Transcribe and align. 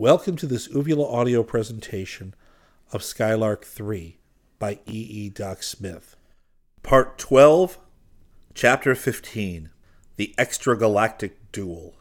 Welcome 0.00 0.36
to 0.36 0.46
this 0.46 0.66
Uvula 0.68 1.06
audio 1.06 1.42
presentation 1.42 2.34
of 2.90 3.02
Skylark 3.02 3.66
3 3.66 4.16
by 4.58 4.78
E. 4.86 4.98
E. 4.98 5.28
Doc 5.28 5.62
Smith. 5.62 6.16
Part 6.82 7.18
12, 7.18 7.76
Chapter 8.54 8.94
15 8.94 9.68
The 10.16 10.34
Extragalactic 10.38 11.32
Duel. 11.52 11.96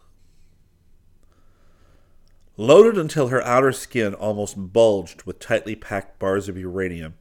Loaded 2.56 2.98
until 2.98 3.28
her 3.28 3.44
outer 3.44 3.74
skin 3.74 4.14
almost 4.14 4.72
bulged 4.72 5.24
with 5.24 5.40
tightly 5.40 5.76
packed 5.76 6.20
bars 6.20 6.48
of 6.48 6.58
uranium, 6.58 7.16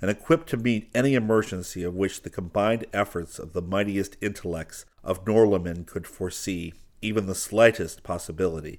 and 0.00 0.12
equipped 0.12 0.48
to 0.50 0.56
meet 0.56 0.92
any 0.94 1.14
emergency 1.14 1.82
of 1.82 1.96
which 1.96 2.22
the 2.22 2.30
combined 2.30 2.86
efforts 2.92 3.40
of 3.40 3.52
the 3.52 3.62
mightiest 3.62 4.16
intellects 4.20 4.84
of 5.02 5.24
Norlamin 5.24 5.86
could 5.86 6.06
foresee 6.06 6.72
even 7.02 7.26
the 7.26 7.34
slightest 7.34 8.04
possibility, 8.04 8.78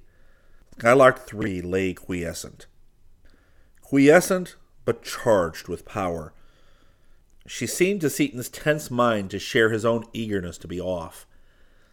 Skylark 0.78 1.26
3 1.26 1.60
lay 1.60 1.94
quiescent. 1.94 2.66
Quiescent, 3.82 4.56
but 4.84 5.04
charged 5.04 5.68
with 5.68 5.84
power. 5.84 6.32
She 7.46 7.66
seemed 7.66 8.00
to 8.00 8.10
Seaton's 8.10 8.48
tense 8.48 8.90
mind 8.90 9.30
to 9.30 9.38
share 9.38 9.70
his 9.70 9.84
own 9.84 10.04
eagerness 10.12 10.58
to 10.58 10.68
be 10.68 10.80
off, 10.80 11.26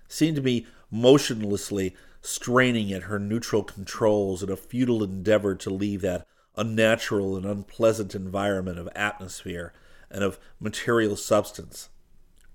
seemed 0.08 0.36
to 0.38 0.41
be 0.41 0.66
motionlessly 0.89 1.95
straining 2.21 2.91
at 2.91 3.03
her 3.03 3.19
neutral 3.19 3.63
controls 3.63 4.41
in 4.41 4.49
a 4.49 4.55
futile 4.55 5.03
endeavor 5.03 5.55
to 5.55 5.69
leave 5.69 6.02
that 6.02 6.25
unnatural 6.55 7.38
and 7.38 7.45
unpleasant 7.45 8.16
environment 8.16 8.80
of 8.80 8.89
atmosphere 8.95 9.71
and 10.09 10.23
of 10.23 10.39
material 10.59 11.16
substance, 11.16 11.89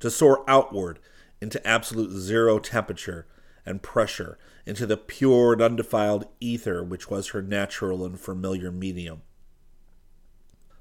to 0.00 0.10
soar 0.10 0.44
outward 0.48 0.98
into 1.40 1.64
absolute 1.66 2.10
zero 2.10 2.58
temperature 2.58 3.26
and 3.66 3.82
pressure 3.82 4.38
into 4.66 4.86
the 4.86 4.96
pure 4.96 5.52
and 5.52 5.62
undefiled 5.62 6.26
ether 6.40 6.82
which 6.82 7.10
was 7.10 7.28
her 7.28 7.42
natural 7.42 8.04
and 8.04 8.20
familiar 8.20 8.70
medium. 8.70 9.22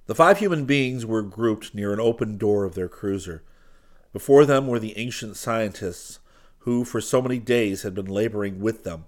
The 0.06 0.16
five 0.16 0.40
human 0.40 0.66
beings 0.66 1.06
were 1.06 1.22
grouped 1.22 1.74
near 1.74 1.94
an 1.94 2.00
open 2.00 2.38
door 2.38 2.66
of 2.66 2.76
their 2.76 2.90
cruiser. 2.90 3.44
Before 4.12 4.46
them 4.46 4.68
were 4.68 4.80
the 4.80 4.98
ancient 4.98 5.38
scientists 5.38 6.20
who 6.60 6.84
for 6.84 7.02
so 7.02 7.22
many 7.22 7.40
days 7.40 7.84
had 7.84 7.94
been 7.94 8.06
laboring 8.06 8.60
with 8.60 8.84
them 8.84 9.06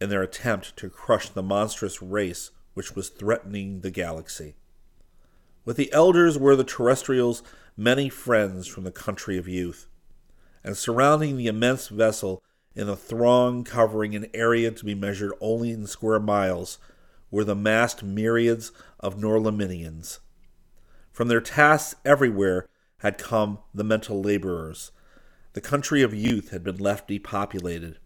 in 0.00 0.08
their 0.08 0.22
attempt 0.22 0.76
to 0.76 0.88
crush 0.88 1.28
the 1.28 1.42
monstrous 1.42 2.00
race 2.00 2.50
which 2.74 2.94
was 2.94 3.08
threatening 3.08 3.80
the 3.80 3.90
galaxy. 3.90 4.54
With 5.64 5.76
the 5.76 5.92
elders 5.92 6.38
were 6.38 6.54
the 6.54 6.62
terrestrials' 6.64 7.42
many 7.76 8.08
friends 8.08 8.66
from 8.66 8.84
the 8.84 8.92
country 8.92 9.36
of 9.36 9.48
youth, 9.48 9.88
and 10.62 10.76
surrounding 10.76 11.36
the 11.36 11.48
immense 11.48 11.88
vessel 11.88 12.42
in 12.76 12.88
a 12.88 12.94
throng 12.94 13.64
covering 13.64 14.14
an 14.14 14.26
area 14.34 14.70
to 14.70 14.84
be 14.84 14.94
measured 14.94 15.32
only 15.40 15.70
in 15.70 15.86
square 15.86 16.20
miles 16.20 16.78
were 17.30 17.42
the 17.42 17.56
massed 17.56 18.02
myriads 18.02 18.70
of 19.00 19.16
Norlaminians. 19.16 20.18
From 21.10 21.28
their 21.28 21.40
tasks 21.40 21.98
everywhere 22.04 22.68
had 22.98 23.18
come 23.18 23.58
the 23.74 23.82
mental 23.82 24.20
laborers. 24.20 24.92
The 25.54 25.60
country 25.62 26.02
of 26.02 26.12
youth 26.12 26.50
had 26.50 26.62
been 26.62 26.76
left 26.76 27.08
depopulated. 27.08 27.98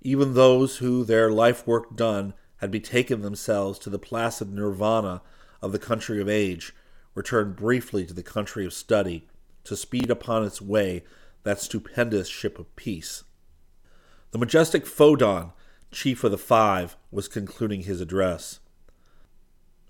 Even 0.00 0.32
those 0.32 0.78
who, 0.78 1.04
their 1.04 1.30
life 1.30 1.66
work 1.66 1.94
done, 1.94 2.32
had 2.56 2.70
betaken 2.70 3.20
themselves 3.20 3.78
to 3.80 3.90
the 3.90 3.98
placid 3.98 4.50
nirvana 4.50 5.20
of 5.60 5.72
the 5.72 5.78
country 5.78 6.20
of 6.20 6.28
age, 6.28 6.74
returned 7.14 7.56
briefly 7.56 8.06
to 8.06 8.14
the 8.14 8.22
country 8.22 8.64
of 8.64 8.72
study, 8.72 9.26
to 9.64 9.76
speed 9.76 10.10
upon 10.10 10.44
its 10.44 10.62
way 10.62 11.04
that 11.42 11.60
stupendous 11.60 12.28
ship 12.28 12.58
of 12.58 12.74
peace. 12.76 13.24
The 14.32 14.38
majestic 14.38 14.84
Fodan, 14.84 15.52
chief 15.90 16.22
of 16.22 16.30
the 16.30 16.38
five, 16.38 16.96
was 17.10 17.28
concluding 17.28 17.82
his 17.82 18.00
address. 18.00 18.60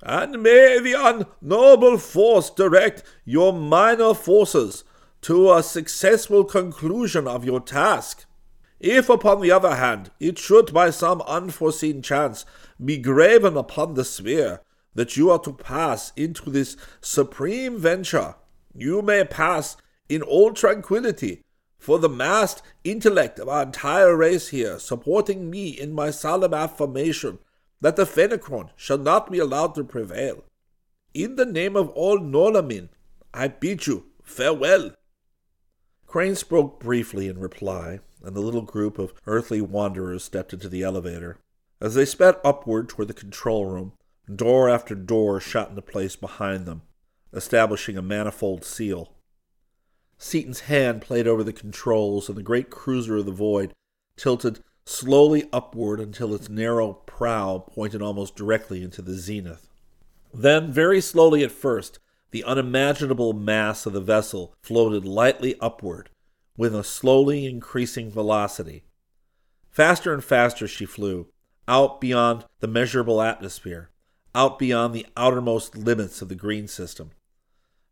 And 0.03 0.43
may 0.43 0.79
the 0.79 0.95
unknowable 0.97 1.99
force 1.99 2.49
direct 2.49 3.03
your 3.25 3.53
minor 3.53 4.15
forces 4.15 4.85
to 5.23 5.53
a 5.53 5.63
successful 5.63 6.45
conclusion 6.45 7.29
of 7.29 7.45
your 7.45 7.61
task. 7.61 8.25
If, 8.79 9.11
upon 9.11 9.43
the 9.43 9.53
other 9.53 9.75
hand, 9.75 10.11
it 10.19 10.39
should 10.39 10.73
by 10.73 10.89
some 10.89 11.21
unforeseen 11.23 12.01
chance 12.01 12.47
be 12.83 12.97
graven 12.97 13.59
upon 13.59 13.93
the 13.93 14.07
sphere 14.07 14.63
that 14.95 15.19
you 15.19 15.31
are 15.31 15.39
to 15.41 15.53
pass 15.53 16.13
into 16.17 16.49
this 16.49 16.79
supreme 17.03 17.77
venture, 17.77 18.37
you 18.75 19.03
may 19.03 19.25
pass 19.25 19.77
in 20.09 20.23
all 20.23 20.53
tranquillity 20.53 21.43
for 21.81 21.99
the 21.99 22.09
massed 22.09 22.63
intellect 22.85 23.39
of 23.39 23.49
our 23.49 23.63
entire 23.63 24.15
race 24.15 24.49
here, 24.49 24.79
supporting 24.79 25.51
me 25.51 25.71
in 25.71 25.93
my 25.93 26.11
solemn 26.11 26.55
affirmation 26.55 27.39
that 27.81 27.97
the 27.97 28.05
Fenachrone 28.05 28.71
shall 28.77 28.99
not 28.99 29.33
be 29.33 29.39
allowed 29.39 29.75
to 29.75 29.83
prevail. 29.83 30.45
In 31.15 31.37
the 31.37 31.47
name 31.47 31.75
of 31.77 31.89
all 31.91 32.21
Norlamin, 32.21 32.91
I 33.33 33.49
bid 33.49 33.87
you 33.87 34.07
farewell. 34.23 34.93
Crane 36.07 36.37
spoke 36.37 36.81
briefly 36.81 37.29
in 37.29 37.39
reply, 37.39 38.01
and 38.23 38.37
the 38.37 38.41
little 38.41 38.63
group 38.63 38.99
of 38.99 39.15
earthly 39.27 39.63
wanderers 39.63 40.23
stepped 40.23 40.53
into 40.53 40.69
the 40.69 40.83
elevator. 40.83 41.39
As 41.81 41.95
they 41.95 42.05
sped 42.05 42.37
upward 42.45 42.91
toward 42.91 43.09
the 43.09 43.15
control 43.15 43.65
room, 43.65 43.95
door 44.33 44.69
after 44.69 44.95
door 44.95 45.41
shot 45.41 45.71
into 45.71 45.83
place 45.83 46.15
behind 46.15 46.67
them, 46.67 46.83
establishing 47.33 47.97
a 47.97 48.03
manifold 48.03 48.65
seal. 48.65 49.15
Seaton's 50.23 50.61
hand 50.61 51.01
played 51.01 51.27
over 51.27 51.43
the 51.43 51.53
controls, 51.53 52.29
and 52.29 52.37
the 52.37 52.43
great 52.43 52.69
cruiser 52.69 53.17
of 53.17 53.27
the 53.27 53.33
void 53.33 53.73
tilted 54.17 54.63
slowly 54.85 55.49
upward 55.51 55.99
until 55.99 56.35
its 56.35 56.51
narrow 56.51 56.93
prow 56.93 57.65
pointed 57.75 58.03
almost 58.03 58.37
directly 58.37 58.83
into 58.83 59.01
the 59.01 59.15
zenith. 59.15 59.67
Then, 60.33 60.71
very 60.71 61.01
slowly 61.01 61.43
at 61.43 61.51
first, 61.51 61.99
the 62.33 62.45
unimaginable 62.45 63.33
mass 63.33 63.87
of 63.87 63.95
the 63.95 64.01
vessel 64.01 64.55
floated 64.63 65.07
lightly 65.07 65.59
upward, 65.59 66.11
with 66.55 66.75
a 66.75 66.85
slowly 66.85 67.47
increasing 67.47 68.11
velocity. 68.11 68.85
Faster 69.71 70.13
and 70.13 70.23
faster 70.23 70.69
she 70.69 70.85
flew, 70.85 71.29
out 71.67 71.99
beyond 71.99 72.45
the 72.61 72.69
measurable 72.69 73.23
atmosphere, 73.23 73.89
out 74.35 74.59
beyond 74.59 74.95
the 74.95 75.07
outermost 75.17 75.79
limits 75.79 76.21
of 76.21 76.29
the 76.29 76.35
green 76.35 76.69
system. 76.69 77.11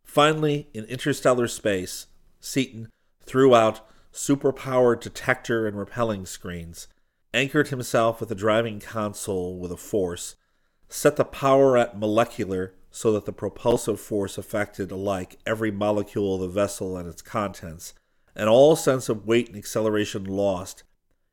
Finally, 0.04 0.68
in 0.74 0.84
interstellar 0.84 1.48
space, 1.48 2.06
Seaton 2.40 2.88
threw 3.22 3.54
out 3.54 3.86
superpowered 4.12 5.00
detector 5.00 5.66
and 5.66 5.78
repelling 5.78 6.26
screens, 6.26 6.88
anchored 7.34 7.68
himself 7.68 8.20
with 8.20 8.28
the 8.28 8.34
driving 8.34 8.80
console 8.80 9.58
with 9.58 9.70
a 9.70 9.76
force, 9.76 10.36
set 10.88 11.16
the 11.16 11.24
power 11.24 11.76
at 11.76 11.98
molecular 11.98 12.74
so 12.90 13.12
that 13.12 13.26
the 13.26 13.32
propulsive 13.32 14.00
force 14.00 14.38
affected 14.38 14.90
alike 14.90 15.38
every 15.46 15.70
molecule 15.70 16.36
of 16.36 16.40
the 16.40 16.48
vessel 16.48 16.96
and 16.96 17.08
its 17.08 17.22
contents, 17.22 17.94
and 18.34 18.48
all 18.48 18.74
sense 18.76 19.08
of 19.08 19.26
weight 19.26 19.48
and 19.48 19.56
acceleration 19.56 20.24
lost. 20.24 20.84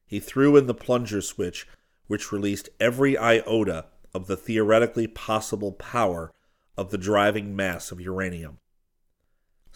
He 0.06 0.20
threw 0.20 0.58
in 0.58 0.68
the 0.68 0.74
plunger 0.74 1.22
switch, 1.22 1.68
which 2.08 2.32
released 2.32 2.70
every 2.80 3.18
iota 3.18 3.86
of 4.14 4.28
the 4.28 4.38
theoretically 4.38 5.08
possible 5.08 5.72
power 5.72 6.32
of 6.78 6.92
the 6.92 6.98
driving 6.98 7.56
mass 7.56 7.92
of 7.92 8.02
uranium. 8.02 8.60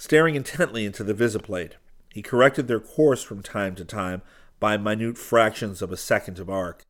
Staring 0.02 0.36
intently 0.36 0.86
into 0.86 1.04
the 1.04 1.14
visiplate, 1.14 1.74
he 2.14 2.22
corrected 2.22 2.70
their 2.70 2.80
course 2.80 3.22
from 3.22 3.44
time 3.44 3.76
to 3.76 3.84
time 3.84 4.22
by 4.58 4.78
minute 4.78 5.18
fractions 5.18 5.82
of 5.82 5.92
a 5.92 5.98
second 5.98 6.40
of 6.40 6.50
arc. 6.50 6.86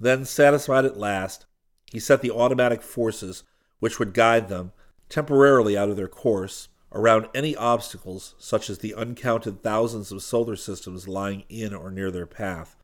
Then, 0.00 0.24
satisfied 0.24 0.86
at 0.86 0.96
last, 0.96 1.44
he 1.92 2.00
set 2.00 2.22
the 2.22 2.30
automatic 2.30 2.80
forces 2.80 3.42
which 3.78 3.98
would 3.98 4.14
guide 4.14 4.48
them, 4.48 4.72
temporarily 5.10 5.76
out 5.76 5.90
of 5.90 5.96
their 5.96 6.08
course, 6.08 6.68
around 6.92 7.28
any 7.34 7.54
obstacles, 7.56 8.34
such 8.38 8.70
as 8.70 8.78
the 8.78 8.94
uncounted 8.94 9.62
thousands 9.62 10.10
of 10.10 10.22
solar 10.22 10.56
systems 10.56 11.06
lying 11.06 11.44
in 11.50 11.74
or 11.74 11.90
near 11.90 12.10
their 12.10 12.26
path. 12.26 12.74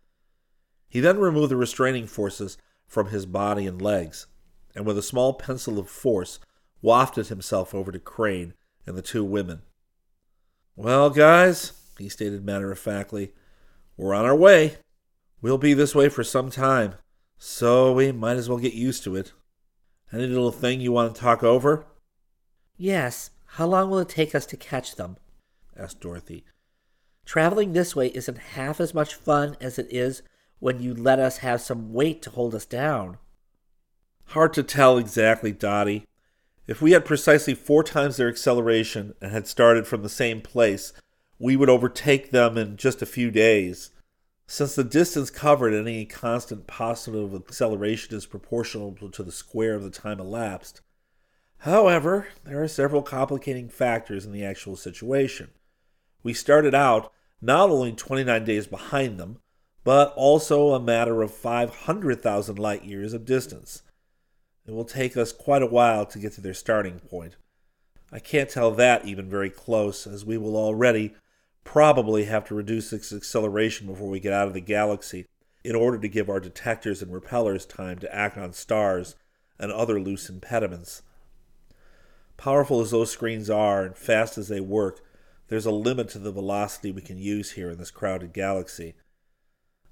He 0.87 1.01
then 1.01 1.19
removed 1.19 1.51
the 1.51 1.57
restraining 1.57 2.07
forces 2.07 2.59
from 2.87 3.09
his 3.09 3.25
body 3.25 3.67
and 3.67 3.81
legs, 3.81 4.27
and 4.75 4.85
with 4.85 4.99
a 4.99 5.03
small 5.03 5.33
pencil 5.33 5.79
of 5.79 5.89
force 5.89 6.41
wafted 6.83 7.29
himself 7.29 7.75
over 7.75 7.91
to 7.91 7.99
Crane 7.99 8.53
and 8.87 8.97
the 8.97 9.03
two 9.03 9.25
women. 9.25 9.63
Well, 10.77 11.11
guys, 11.11 11.73
he 11.99 12.09
stated 12.09 12.45
matter 12.45 12.71
of 12.73 12.79
factly, 12.79 13.33
we're 13.97 14.15
on 14.15 14.25
our 14.25 14.37
way. 14.37 14.77
We'll 15.43 15.59
be 15.59 15.75
this 15.75 15.95
way 15.95 16.09
for 16.09 16.25
some 16.25 16.51
time, 16.51 16.95
so 17.39 17.93
we 17.93 18.13
might 18.13 18.37
as 18.37 18.49
well 18.49 18.59
get 18.59 18.75
used 18.75 19.05
to 19.05 19.17
it. 19.17 19.33
Any 20.13 20.27
little 20.27 20.53
thing 20.53 20.81
you 20.81 20.93
want 20.93 21.15
to 21.15 21.21
talk 21.21 21.43
over? 21.43 21.87
Yes. 22.77 23.31
How 23.55 23.67
long 23.67 23.91
will 23.91 23.99
it 23.99 24.09
take 24.09 24.35
us 24.35 24.47
to 24.47 24.57
catch 24.57 24.97
them? 24.97 25.17
asked 25.77 26.01
Dorothy. 26.01 26.45
Traveling 27.25 27.73
this 27.73 27.97
way 27.97 28.09
isn't 28.09 28.39
half 28.39 28.81
as 28.81 28.95
much 28.95 29.15
fun 29.15 29.57
as 29.61 29.79
it 29.79 29.89
is 29.91 30.23
when 30.61 30.81
you 30.81 30.95
let 30.95 31.19
us 31.19 31.39
have 31.39 31.61
some 31.61 31.93
weight 31.93 32.23
to 32.23 32.31
hold 32.31 32.55
us 32.55 32.65
down. 32.65 33.19
Hard 34.27 34.53
to 34.55 34.63
tell 34.63 34.99
exactly, 34.99 35.53
Dottie. 35.53 36.05
If 36.71 36.81
we 36.81 36.93
had 36.93 37.05
precisely 37.05 37.55
four 37.55 37.83
times 37.83 38.17
their 38.17 38.29
acceleration 38.29 39.17
and 39.21 39.33
had 39.33 39.49
started 39.49 39.89
from 39.89 40.05
the 40.05 40.09
same 40.09 40.41
place, 40.41 40.93
we 41.37 41.57
would 41.57 41.69
overtake 41.69 42.31
them 42.31 42.57
in 42.57 42.77
just 42.77 43.03
a 43.03 43.07
few 43.07 43.33
days. 43.33 43.91
Since 44.47 44.77
the 44.77 44.85
distance 44.85 45.31
covered 45.31 45.75
at 45.75 45.81
any 45.81 46.05
constant 46.05 46.69
positive 46.69 47.35
acceleration 47.35 48.15
is 48.15 48.25
proportional 48.25 48.93
to 48.93 49.23
the 49.25 49.33
square 49.33 49.75
of 49.75 49.83
the 49.83 49.91
time 49.91 50.21
elapsed. 50.21 50.81
However, 51.59 52.29
there 52.45 52.63
are 52.63 52.69
several 52.69 53.03
complicating 53.03 53.69
factors 53.69 54.25
in 54.25 54.31
the 54.31 54.45
actual 54.45 54.77
situation. 54.77 55.51
We 56.23 56.35
started 56.35 56.73
out 56.73 57.13
not 57.43 57.69
only 57.69 57.91
29 57.91 58.45
days 58.45 58.69
behind 58.69 59.19
them, 59.19 59.41
but 59.83 60.13
also 60.15 60.75
a 60.75 60.79
matter 60.79 61.21
of 61.21 61.35
500,000 61.35 62.61
light 62.61 62.85
years 62.85 63.13
of 63.13 63.25
distance. 63.25 63.83
It 64.67 64.73
will 64.73 64.85
take 64.85 65.17
us 65.17 65.33
quite 65.33 65.63
a 65.63 65.67
while 65.67 66.07
to 66.07 66.19
get 66.19 66.33
to 66.35 66.41
their 66.41 66.55
starting 66.55 67.01
point. 67.01 67.37
I 68.13 68.19
can't 68.19 68.51
tell 68.51 68.71
that 68.73 69.05
even 69.05 69.29
very 69.29 69.51
close, 69.51 70.07
as 70.07 70.25
we 70.25 70.37
will 70.37 70.57
already 70.57 71.15
probably 71.65 72.25
have 72.25 72.45
to 72.47 72.55
reduce 72.55 72.93
its 72.93 73.13
acceleration 73.13 73.87
before 73.87 74.09
we 74.09 74.21
get 74.21 74.33
out 74.33 74.49
of 74.49 74.55
the 74.55 74.61
galaxy 74.61 75.27
in 75.63 75.77
order 75.77 75.99
to 75.99 76.09
give 76.09 76.29
our 76.29 76.41
detectors 76.41 77.03
and 77.03 77.13
repellers 77.13 77.67
time 77.67 77.99
to 77.99 78.15
act 78.15 78.37
on 78.37 78.53
stars 78.53 79.15
and 79.59 79.71
other 79.71 80.01
loose 80.01 80.29
impediments. 80.29 81.03
Powerful 82.37 82.81
as 82.81 82.91
those 82.91 83.11
screens 83.11 83.51
are 83.51 83.85
and 83.85 83.97
fast 83.97 84.39
as 84.39 84.49
they 84.49 84.61
work, 84.61 85.01
there's 85.49 85.67
a 85.67 85.71
limit 85.71 86.09
to 86.11 86.19
the 86.19 86.33
velocity 86.33 86.91
we 86.91 87.03
can 87.03 87.19
use 87.19 87.53
here 87.53 87.71
in 87.71 87.79
this 87.79 87.91
crowded 87.91 88.33
galaxy. 88.33 88.95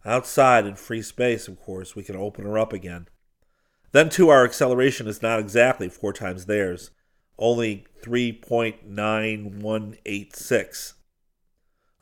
Outside 0.05 0.64
in 0.64 0.76
free 0.76 1.03
space, 1.03 1.49
of 1.49 1.61
course, 1.61 1.94
we 1.94 2.03
can 2.03 2.17
open 2.17 2.44
her 2.44 2.59
up 2.59 2.73
again. 2.73 3.09
Then, 3.93 4.11
too, 4.11 4.29
our 4.29 4.44
acceleration 4.44 5.06
is 5.06 5.23
not 5.23 5.40
exactly 5.40 5.88
four 5.88 6.12
times 6.12 6.44
theirs, 6.46 6.90
only 7.38 7.87
3.9186. 8.02 10.93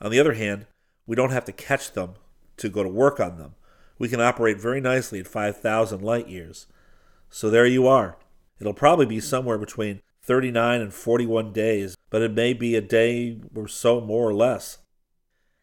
On 0.01 0.11
the 0.11 0.21
other 0.21 0.33
hand, 0.35 0.67
we 1.07 1.17
don't 1.17 1.31
have 1.31 1.45
to 1.45 1.53
catch 1.53 1.93
them 1.93 2.15
to 2.57 2.69
go 2.69 2.83
to 2.83 2.89
work 2.89 3.21
on 3.21 3.39
them. 3.39 3.55
We 3.99 4.09
can 4.09 4.21
operate 4.21 4.61
very 4.61 4.81
nicely 4.81 5.21
at 5.21 5.29
5,000 5.29 6.03
light 6.03 6.29
years. 6.29 6.67
So 7.31 7.51
there 7.51 7.67
you 7.67 7.87
are. 7.87 8.17
It'll 8.59 8.75
probably 8.75 9.07
be 9.07 9.21
somewhere 9.21 9.59
between 9.59 10.01
39 10.23 10.81
and 10.81 10.93
41 10.93 11.53
days, 11.53 11.97
but 12.11 12.23
it 12.23 12.33
may 12.33 12.53
be 12.53 12.75
a 12.75 12.81
day 12.81 13.39
or 13.55 13.69
so 13.69 14.01
more 14.01 14.29
or 14.29 14.35
less. 14.35 14.79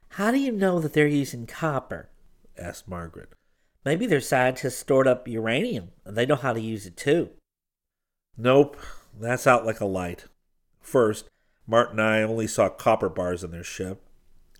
How 0.09 0.31
do 0.31 0.39
you 0.39 0.51
know 0.51 0.79
that 0.79 0.93
they're 0.93 1.07
using 1.07 1.45
copper? 1.45 2.09
asked 2.57 2.87
Margaret. 2.87 3.29
Maybe 3.85 4.05
their 4.05 4.21
scientists 4.21 4.77
stored 4.77 5.07
up 5.07 5.27
uranium 5.27 5.91
and 6.05 6.15
they 6.15 6.25
know 6.25 6.35
how 6.35 6.53
to 6.53 6.61
use 6.61 6.85
it 6.85 6.95
too. 6.95 7.29
Nope, 8.37 8.77
that's 9.19 9.45
out 9.45 9.65
like 9.65 9.81
a 9.81 9.85
light. 9.85 10.25
First, 10.81 11.29
Mart 11.67 11.91
and 11.91 12.01
I 12.01 12.21
only 12.21 12.47
saw 12.47 12.69
copper 12.69 13.09
bars 13.09 13.43
in 13.43 13.51
their 13.51 13.63
ship. 13.63 14.01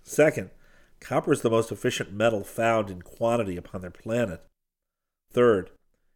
Second, 0.02 0.50
copper 1.00 1.32
is 1.32 1.42
the 1.42 1.50
most 1.50 1.72
efficient 1.72 2.12
metal 2.12 2.44
found 2.44 2.90
in 2.90 3.02
quantity 3.02 3.56
upon 3.56 3.80
their 3.80 3.90
planet. 3.90 4.42
Third, 5.30 5.70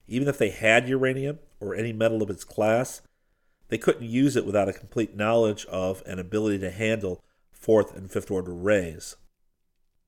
even 0.06 0.28
if 0.28 0.38
they 0.38 0.50
had 0.50 0.88
uranium 0.88 1.38
or 1.60 1.74
any 1.74 1.92
metal 1.92 2.22
of 2.22 2.30
its 2.30 2.44
class, 2.44 3.02
they 3.68 3.78
couldn't 3.78 4.08
use 4.08 4.36
it 4.36 4.46
without 4.46 4.68
a 4.68 4.72
complete 4.72 5.16
knowledge 5.16 5.66
of 5.66 6.02
and 6.06 6.18
ability 6.18 6.58
to 6.60 6.70
handle 6.70 7.22
fourth 7.52 7.94
and 7.94 8.10
fifth 8.10 8.30
order 8.30 8.54
rays. 8.54 9.16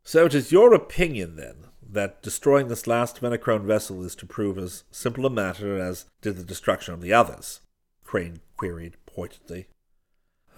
So 0.03 0.27
it 0.27 0.35
is 0.35 0.53
your 0.53 0.73
opinion, 0.73 1.37
then, 1.37 1.67
that 1.93 2.23
destroying 2.23 2.69
this 2.69 2.87
last 2.87 3.21
Fenachrone 3.21 3.65
vessel 3.65 4.05
is 4.05 4.15
to 4.17 4.27
prove 4.27 4.59
as 4.59 4.85
simple 4.91 5.27
a 5.27 5.31
matter 5.31 5.79
as 5.79 6.07
did 6.21 6.37
the 6.37 6.45
destruction 6.45 6.95
of 6.95 7.01
the 7.01 7.13
others? 7.13 7.61
Crane 8.05 8.41
queried 8.57 8.97
pointedly. 9.07 9.67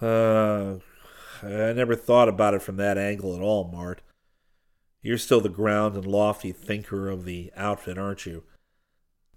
Uh, 0.01 0.77
I 1.43 1.73
never 1.73 1.97
thought 1.97 2.29
about 2.29 2.55
it 2.55 2.63
from 2.63 2.77
that 2.77 2.99
angle 2.99 3.35
at 3.35 3.43
all, 3.43 3.65
Mart. 3.65 4.03
You're 5.01 5.19
still 5.19 5.41
the 5.41 5.49
ground 5.49 5.97
and 5.97 6.07
lofty 6.07 6.53
thinker 6.53 7.09
of 7.09 7.25
the 7.25 7.51
outfit, 7.57 7.99
aren't 7.99 8.27
you? 8.27 8.45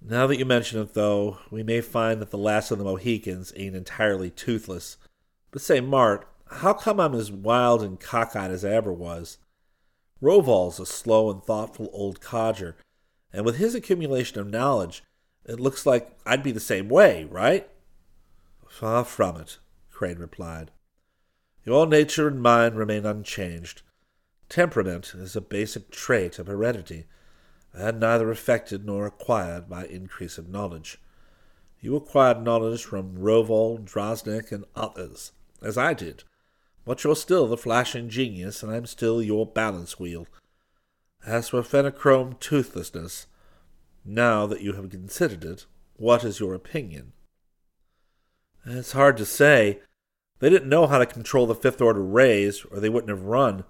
Now 0.01 0.27
that 0.27 0.37
you 0.37 0.45
mention 0.45 0.79
it, 0.79 0.93
though, 0.93 1.39
we 1.49 1.63
may 1.63 1.81
find 1.81 2.21
that 2.21 2.29
the 2.29 2.37
last 2.37 2.69
of 2.69 2.77
the 2.77 2.83
Mohicans 2.83 3.51
ain't 3.55 3.75
entirely 3.75 4.29
toothless. 4.29 4.97
But 5.49 5.61
say, 5.61 5.79
Mart, 5.79 6.27
how 6.47 6.73
come 6.73 6.99
I'm 6.99 7.15
as 7.15 7.31
wild 7.31 7.81
and 7.81 7.99
cockeyed 7.99 8.51
as 8.51 8.63
I 8.63 8.71
ever 8.71 8.93
was? 8.93 9.39
Rovol's 10.25 10.79
a 10.79 10.87
slow 10.87 11.29
and 11.29 11.43
thoughtful 11.43 11.87
old 11.93 12.19
codger, 12.19 12.75
and 13.31 13.45
with 13.45 13.57
his 13.57 13.75
accumulation 13.75 14.39
of 14.39 14.49
knowledge, 14.49 15.03
it 15.45 15.59
looks 15.59 15.85
like 15.85 16.17
I'd 16.25 16.41
be 16.41 16.51
the 16.51 16.59
same 16.59 16.89
way, 16.89 17.25
right? 17.25 17.69
Far 18.67 19.05
from 19.05 19.37
it, 19.37 19.59
Crane 19.91 20.17
replied. 20.17 20.71
Your 21.63 21.85
nature 21.85 22.27
and 22.27 22.41
mine 22.41 22.73
remain 22.73 23.05
unchanged. 23.05 23.83
Temperament 24.49 25.13
is 25.13 25.35
a 25.35 25.41
basic 25.41 25.91
trait 25.91 26.39
of 26.39 26.47
heredity, 26.47 27.05
and 27.71 27.99
neither 27.99 28.31
affected 28.31 28.83
nor 28.83 29.05
acquired 29.05 29.69
by 29.69 29.85
increase 29.85 30.39
of 30.39 30.49
knowledge. 30.49 30.97
You 31.79 31.95
acquired 31.95 32.41
knowledge 32.41 32.83
from 32.83 33.15
Rovol, 33.15 33.85
Drasnik, 33.85 34.51
and 34.51 34.65
others, 34.75 35.33
as 35.61 35.77
I 35.77 35.93
did, 35.93 36.23
but 36.85 37.03
you're 37.03 37.15
still 37.15 37.47
the 37.47 37.57
flashing 37.57 38.09
genius, 38.09 38.61
and 38.61 38.71
I'm 38.71 38.85
still 38.85 39.21
your 39.21 39.45
balance 39.45 39.99
wheel. 39.99 40.27
As 41.25 41.49
for 41.49 41.63
Fenachrone 41.63 42.39
toothlessness, 42.39 43.25
now 44.05 44.45
that 44.45 44.61
you 44.61 44.73
have 44.73 44.91
considered 44.91 45.43
it, 45.43 45.65
what 45.97 46.23
is 46.23 46.39
your 46.39 46.53
opinion? 46.53 47.13
It's 48.65 48.91
hard 48.91 49.17
to 49.17 49.25
say. 49.25 49.79
They 50.39 50.49
didn't 50.49 50.69
know 50.69 50.85
how 50.85 50.99
to 50.99 51.05
control 51.05 51.47
the 51.47 51.55
fifth 51.55 51.81
order 51.81 52.03
rays, 52.03 52.63
or 52.69 52.79
they 52.79 52.89
wouldn't 52.89 53.09
have 53.09 53.23
run. 53.23 53.63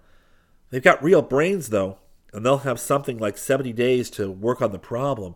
They've 0.70 0.84
got 0.84 1.04
real 1.04 1.22
brains, 1.22 1.70
though, 1.70 2.00
and 2.34 2.46
they'll 2.46 2.60
have 2.60 2.80
something 2.80 3.18
like 3.18 3.38
70 3.38 3.72
days 3.74 4.10
to 4.12 4.30
work 4.30 4.62
on 4.62 4.74
the 4.74 4.80
problem. 4.80 5.36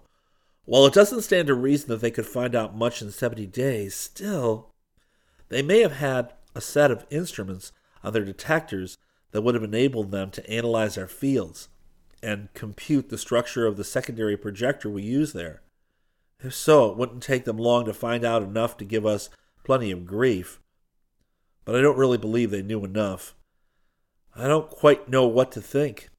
While 0.65 0.86
it 0.86 0.94
doesn't 0.94 1.22
stand 1.22 1.48
to 1.48 1.53
reason 1.53 1.88
that 1.89 2.01
they 2.01 2.12
could 2.12 2.25
find 2.25 2.56
out 2.56 2.75
much 2.75 3.01
in 3.01 3.12
70 3.12 3.46
days, 3.48 3.96
still, 3.96 4.72
they 5.48 5.62
may 5.62 5.80
have 5.80 5.94
had 5.94 6.34
a 6.53 6.62
set 6.62 6.92
of 6.92 7.06
instruments 7.10 7.72
on 8.03 8.13
their 8.13 8.25
detectors 8.25 8.98
that 9.32 9.41
would 9.41 9.56
have 9.56 9.63
enabled 9.63 10.12
them 10.12 10.32
to 10.32 10.50
analyze 10.50 10.98
our 10.98 11.08
fields 11.08 11.70
and 12.22 12.53
compute 12.53 13.10
the 13.10 13.18
structure 13.18 13.65
of 13.65 13.77
the 13.77 13.84
secondary 13.84 14.36
projector 14.36 14.89
we 14.89 15.03
use 15.03 15.34
there. 15.34 15.62
If 16.41 16.53
so, 16.53 16.91
it 16.91 16.98
wouldn't 16.98 17.24
take 17.24 17.46
them 17.46 17.58
long 17.58 17.86
to 17.86 17.94
find 17.94 18.24
out 18.24 18.44
enough 18.44 18.77
to 18.77 18.86
give 18.86 19.06
us 19.06 19.29
plenty 19.63 19.91
of 19.91 20.06
grief 20.06 20.60
but 21.70 21.77
I 21.77 21.82
don't 21.82 22.00
really 22.00 22.18
believe 22.18 22.50
they 22.50 22.63
knew 22.63 22.84
enough. 22.84 23.36
I 24.36 24.48
don't 24.48 24.72
quite 24.72 25.08
know 25.08 25.27
what 25.27 25.51
to 25.51 25.62
think. 25.62 26.10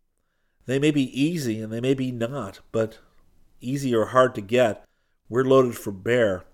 They 0.66 0.78
may 0.78 0.92
be 0.92 1.20
easy 1.20 1.60
and 1.60 1.72
they 1.72 1.80
may 1.80 1.92
be 1.92 2.12
not, 2.12 2.60
but 2.70 3.00
easy 3.60 3.92
or 3.92 4.06
hard 4.06 4.36
to 4.36 4.40
get, 4.42 4.84
we're 5.28 5.42
loaded 5.42 5.76
for 5.76 5.90
bear, 5.90 6.44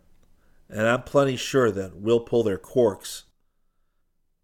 and 0.70 0.88
I'm 0.88 1.02
plenty 1.02 1.36
sure 1.36 1.70
that 1.70 1.96
we'll 1.96 2.20
pull 2.20 2.42
their 2.42 2.56
corks. 2.56 3.24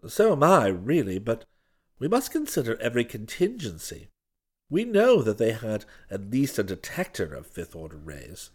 So 0.07 0.33
am 0.33 0.43
I, 0.43 0.67
really, 0.67 1.19
but 1.19 1.45
we 1.99 2.09
must 2.09 2.33
consider 2.33 2.81
every 2.81 3.05
contingency. 3.05 4.09
We 4.69 4.85
know 4.85 5.23
that 5.23 5.39
they 5.39 5.53
had 5.53 5.85
at 6.11 6.31
least 6.31 6.59
a 6.59 6.65
detector 6.65 7.35
of 7.35 7.47
fifth 7.47 7.77
order 7.77 7.99
rays. 7.99 8.51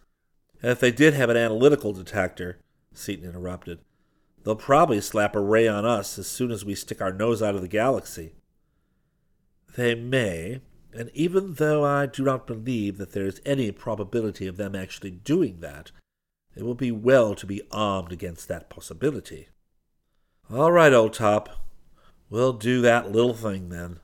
And 0.62 0.72
if 0.72 0.80
they 0.80 0.92
did 0.92 1.14
have 1.14 1.30
an 1.30 1.38
analytical 1.38 1.94
detector, 1.94 2.60
Seaton 2.94 3.30
interrupted, 3.30 3.80
They'll 4.48 4.56
probably 4.56 5.02
slap 5.02 5.36
a 5.36 5.42
ray 5.42 5.68
on 5.68 5.84
us 5.84 6.18
as 6.18 6.26
soon 6.26 6.52
as 6.52 6.64
we 6.64 6.74
stick 6.74 7.02
our 7.02 7.12
nose 7.12 7.42
out 7.42 7.56
of 7.56 7.62
the 7.62 7.68
galaxy. 7.68 8.32
They 9.76 9.94
may, 9.94 10.62
and 10.94 11.12
even 11.14 11.56
though 11.56 11.84
I 11.84 12.06
do 12.06 12.24
not 12.24 12.48
believe 12.48 12.98
that 12.98 13.12
there 13.12 13.26
is 13.26 13.42
any 13.46 13.74
probability 13.74 14.48
of 14.48 14.56
them 14.56 14.74
actually 14.74 15.12
doing 15.12 15.60
that, 15.60 15.92
it 16.56 16.64
will 16.64 16.76
be 16.76 16.94
well 16.94 17.36
to 17.36 17.46
be 17.46 17.62
armed 17.72 18.14
against 18.14 18.48
that 18.48 18.70
possibility. 18.70 19.50
All 20.50 20.72
right, 20.72 20.94
old 20.94 21.14
top. 21.14 21.50
We'll 22.30 22.54
do 22.54 22.80
that 22.80 23.12
little 23.12 23.34
thing 23.34 23.68
then. 23.68 24.00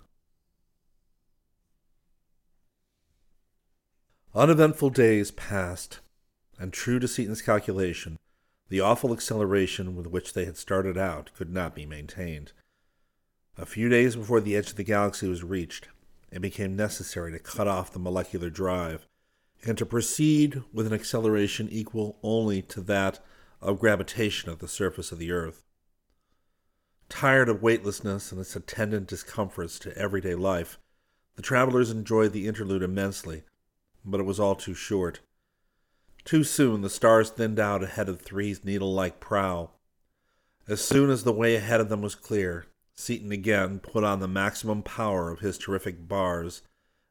Uneventful 4.36 4.90
days 4.90 5.32
passed, 5.32 6.02
and 6.60 6.74
true 6.74 7.00
to 7.00 7.08
Seaton's 7.08 7.42
calculation, 7.42 8.20
the 8.68 8.82
awful 8.82 9.14
acceleration 9.14 9.96
with 9.96 10.08
which 10.08 10.34
they 10.34 10.44
had 10.44 10.58
started 10.58 10.98
out 10.98 11.30
could 11.34 11.50
not 11.50 11.74
be 11.74 11.86
maintained. 11.86 12.52
A 13.58 13.66
few 13.66 13.88
days 13.88 14.18
before 14.18 14.42
the 14.42 14.58
edge 14.58 14.72
of 14.72 14.76
the 14.76 14.84
galaxy 14.84 15.30
was 15.30 15.46
reached, 15.46 15.88
it 16.30 16.42
became 16.42 16.76
necessary 16.76 17.32
to 17.32 17.40
cut 17.40 17.70
off 17.70 17.94
the 17.94 18.00
molecular 18.00 18.50
drive 18.50 19.08
and 19.64 19.78
to 19.78 19.86
proceed 19.86 20.62
with 20.74 20.88
an 20.88 20.94
acceleration 20.94 21.70
equal 21.72 22.18
only 22.22 22.62
to 22.64 22.82
that 22.82 23.24
of 23.62 23.80
gravitation 23.80 24.52
at 24.52 24.60
the 24.60 24.68
surface 24.68 25.14
of 25.14 25.20
the 25.20 25.32
earth. 25.32 25.63
Tired 27.16 27.48
of 27.48 27.62
weightlessness 27.62 28.32
and 28.32 28.42
its 28.42 28.56
attendant 28.56 29.08
discomforts 29.08 29.78
to 29.80 29.96
everyday 29.96 30.34
life, 30.34 30.80
the 31.36 31.44
travelers 31.44 31.92
enjoyed 31.92 32.34
the 32.34 32.48
interlude 32.48 32.82
immensely, 32.82 33.44
but 34.04 34.20
it 34.20 34.26
was 34.26 34.40
all 34.40 34.56
too 34.56 34.74
short. 34.74 35.20
Too 36.26 36.44
soon 36.44 36.82
the 36.82 36.90
stars 36.90 37.30
thinned 37.30 37.60
out 37.60 37.84
ahead 37.84 38.10
of 38.10 38.20
Three's 38.20 38.66
needle 38.66 38.92
like 38.92 39.20
prow. 39.20 39.70
As 40.68 40.84
soon 40.84 41.12
as 41.12 41.24
the 41.24 41.32
way 41.32 41.56
ahead 41.56 41.80
of 41.80 41.88
them 41.88 42.02
was 42.02 42.16
clear, 42.16 42.66
Seaton 42.96 43.32
again 43.32 43.80
put 43.80 44.04
on 44.04 44.20
the 44.20 44.28
maximum 44.28 44.82
power 44.82 45.30
of 45.30 45.40
his 45.40 45.60
terrific 45.60 46.08
bars 46.08 46.64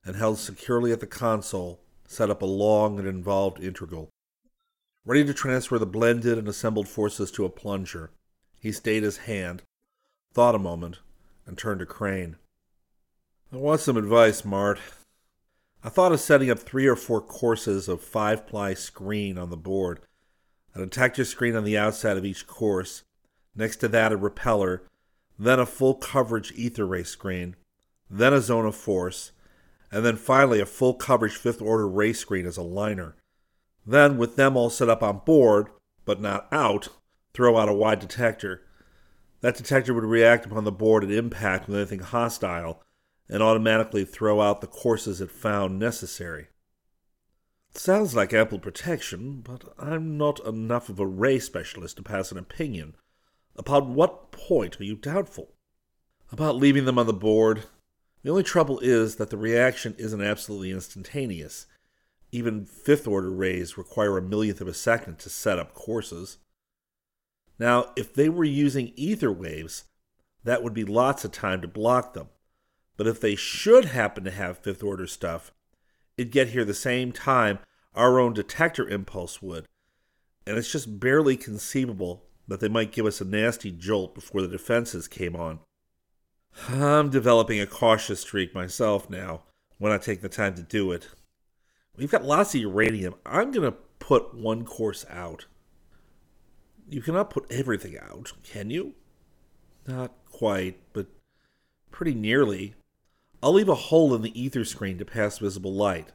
and 0.04 0.16
held 0.16 0.40
securely 0.40 0.90
at 0.90 0.98
the 0.98 1.06
console, 1.06 1.80
set 2.08 2.28
up 2.28 2.42
a 2.42 2.44
long 2.44 2.98
and 2.98 3.06
involved 3.06 3.62
integral. 3.62 4.10
Ready 5.06 5.24
to 5.24 5.32
transfer 5.32 5.78
the 5.78 5.86
blended 5.86 6.38
and 6.38 6.48
assembled 6.48 6.88
forces 6.88 7.30
to 7.30 7.44
a 7.44 7.48
plunger, 7.48 8.10
he 8.58 8.72
stayed 8.72 9.04
his 9.04 9.18
hand, 9.18 9.62
thought 10.32 10.54
a 10.54 10.58
moment, 10.58 10.98
and 11.46 11.58
turned 11.58 11.80
to 11.80 11.86
Crane. 11.86 12.36
I 13.52 13.56
want 13.56 13.80
some 13.80 13.96
advice, 13.96 14.44
Mart. 14.44 14.78
I 15.84 15.88
thought 15.88 16.12
of 16.12 16.20
setting 16.20 16.50
up 16.50 16.58
three 16.58 16.86
or 16.86 16.96
four 16.96 17.20
courses 17.20 17.88
of 17.88 18.00
five 18.00 18.46
ply 18.46 18.74
screen 18.74 19.36
on 19.36 19.50
the 19.50 19.56
board, 19.56 20.00
a 20.74 20.78
detector 20.78 21.24
screen 21.24 21.56
on 21.56 21.64
the 21.64 21.76
outside 21.76 22.16
of 22.16 22.24
each 22.24 22.46
course, 22.46 23.02
next 23.54 23.76
to 23.76 23.88
that 23.88 24.12
a 24.12 24.16
repeller, 24.16 24.82
then 25.38 25.58
a 25.58 25.66
full 25.66 25.94
coverage 25.94 26.52
ether 26.52 26.86
ray 26.86 27.02
screen, 27.02 27.56
then 28.08 28.32
a 28.32 28.40
zone 28.40 28.64
of 28.64 28.76
force, 28.76 29.32
and 29.90 30.04
then 30.04 30.16
finally 30.16 30.60
a 30.60 30.66
full 30.66 30.94
coverage 30.94 31.36
fifth 31.36 31.60
order 31.60 31.88
ray 31.88 32.12
screen 32.12 32.46
as 32.46 32.56
a 32.56 32.62
liner. 32.62 33.16
Then, 33.84 34.16
with 34.16 34.36
them 34.36 34.56
all 34.56 34.70
set 34.70 34.88
up 34.88 35.02
on 35.02 35.22
board, 35.24 35.66
but 36.04 36.20
not 36.20 36.46
out, 36.52 36.88
throw 37.34 37.58
out 37.58 37.68
a 37.68 37.74
wide 37.74 37.98
detector. 37.98 38.62
That 39.42 39.56
detector 39.56 39.92
would 39.92 40.04
react 40.04 40.46
upon 40.46 40.64
the 40.64 40.72
board 40.72 41.04
at 41.04 41.10
impact 41.10 41.68
with 41.68 41.76
anything 41.76 41.98
hostile 41.98 42.82
and 43.28 43.42
automatically 43.42 44.04
throw 44.04 44.40
out 44.40 44.60
the 44.60 44.66
courses 44.66 45.20
it 45.20 45.30
found 45.30 45.78
necessary. 45.78 46.46
Sounds 47.74 48.14
like 48.14 48.32
ample 48.32 48.58
protection, 48.58 49.40
but 49.40 49.64
I'm 49.78 50.16
not 50.16 50.44
enough 50.46 50.88
of 50.88 51.00
a 51.00 51.06
ray 51.06 51.38
specialist 51.38 51.96
to 51.96 52.02
pass 52.02 52.30
an 52.30 52.38
opinion. 52.38 52.94
Upon 53.56 53.94
what 53.94 54.30
point 54.30 54.80
are 54.80 54.84
you 54.84 54.94
doubtful? 54.94 55.54
About 56.30 56.56
leaving 56.56 56.84
them 56.84 56.98
on 56.98 57.06
the 57.06 57.12
board. 57.12 57.64
The 58.22 58.30
only 58.30 58.42
trouble 58.44 58.78
is 58.78 59.16
that 59.16 59.30
the 59.30 59.36
reaction 59.36 59.96
isn't 59.98 60.22
absolutely 60.22 60.70
instantaneous. 60.70 61.66
Even 62.30 62.64
fifth 62.64 63.08
order 63.08 63.30
rays 63.30 63.76
require 63.76 64.16
a 64.16 64.22
millionth 64.22 64.60
of 64.60 64.68
a 64.68 64.74
second 64.74 65.18
to 65.18 65.28
set 65.28 65.58
up 65.58 65.74
courses. 65.74 66.38
Now, 67.58 67.92
if 67.96 68.14
they 68.14 68.28
were 68.28 68.44
using 68.44 68.92
ether 68.96 69.32
waves, 69.32 69.84
that 70.44 70.62
would 70.62 70.74
be 70.74 70.84
lots 70.84 71.24
of 71.24 71.32
time 71.32 71.60
to 71.60 71.68
block 71.68 72.14
them. 72.14 72.28
But 72.96 73.06
if 73.06 73.20
they 73.20 73.34
should 73.34 73.86
happen 73.86 74.24
to 74.24 74.30
have 74.30 74.58
fifth 74.58 74.82
order 74.82 75.06
stuff, 75.06 75.52
it'd 76.16 76.32
get 76.32 76.48
here 76.48 76.64
the 76.64 76.74
same 76.74 77.12
time 77.12 77.58
our 77.94 78.18
own 78.18 78.32
detector 78.32 78.88
impulse 78.88 79.40
would. 79.42 79.66
And 80.46 80.56
it's 80.56 80.72
just 80.72 81.00
barely 81.00 81.36
conceivable 81.36 82.24
that 82.48 82.60
they 82.60 82.68
might 82.68 82.92
give 82.92 83.06
us 83.06 83.20
a 83.20 83.24
nasty 83.24 83.70
jolt 83.70 84.14
before 84.14 84.42
the 84.42 84.48
defenses 84.48 85.08
came 85.08 85.36
on. 85.36 85.60
I'm 86.68 87.10
developing 87.10 87.60
a 87.60 87.66
cautious 87.66 88.20
streak 88.20 88.54
myself 88.54 89.08
now 89.08 89.42
when 89.78 89.92
I 89.92 89.98
take 89.98 90.20
the 90.20 90.28
time 90.28 90.54
to 90.56 90.62
do 90.62 90.92
it. 90.92 91.08
We've 91.96 92.10
got 92.10 92.24
lots 92.24 92.54
of 92.54 92.60
uranium. 92.60 93.14
I'm 93.24 93.52
going 93.52 93.70
to 93.70 93.76
put 93.98 94.34
one 94.34 94.64
course 94.64 95.04
out. 95.08 95.46
You 96.92 97.00
cannot 97.00 97.30
put 97.30 97.50
everything 97.50 97.98
out, 97.98 98.32
can 98.42 98.68
you? 98.68 98.92
Not 99.86 100.12
quite, 100.30 100.78
but 100.92 101.06
pretty 101.90 102.14
nearly. 102.14 102.74
I'll 103.42 103.54
leave 103.54 103.70
a 103.70 103.74
hole 103.74 104.14
in 104.14 104.20
the 104.20 104.38
ether 104.38 104.64
screen 104.66 104.98
to 104.98 105.04
pass 105.06 105.38
visible 105.38 105.72
light. 105.72 106.08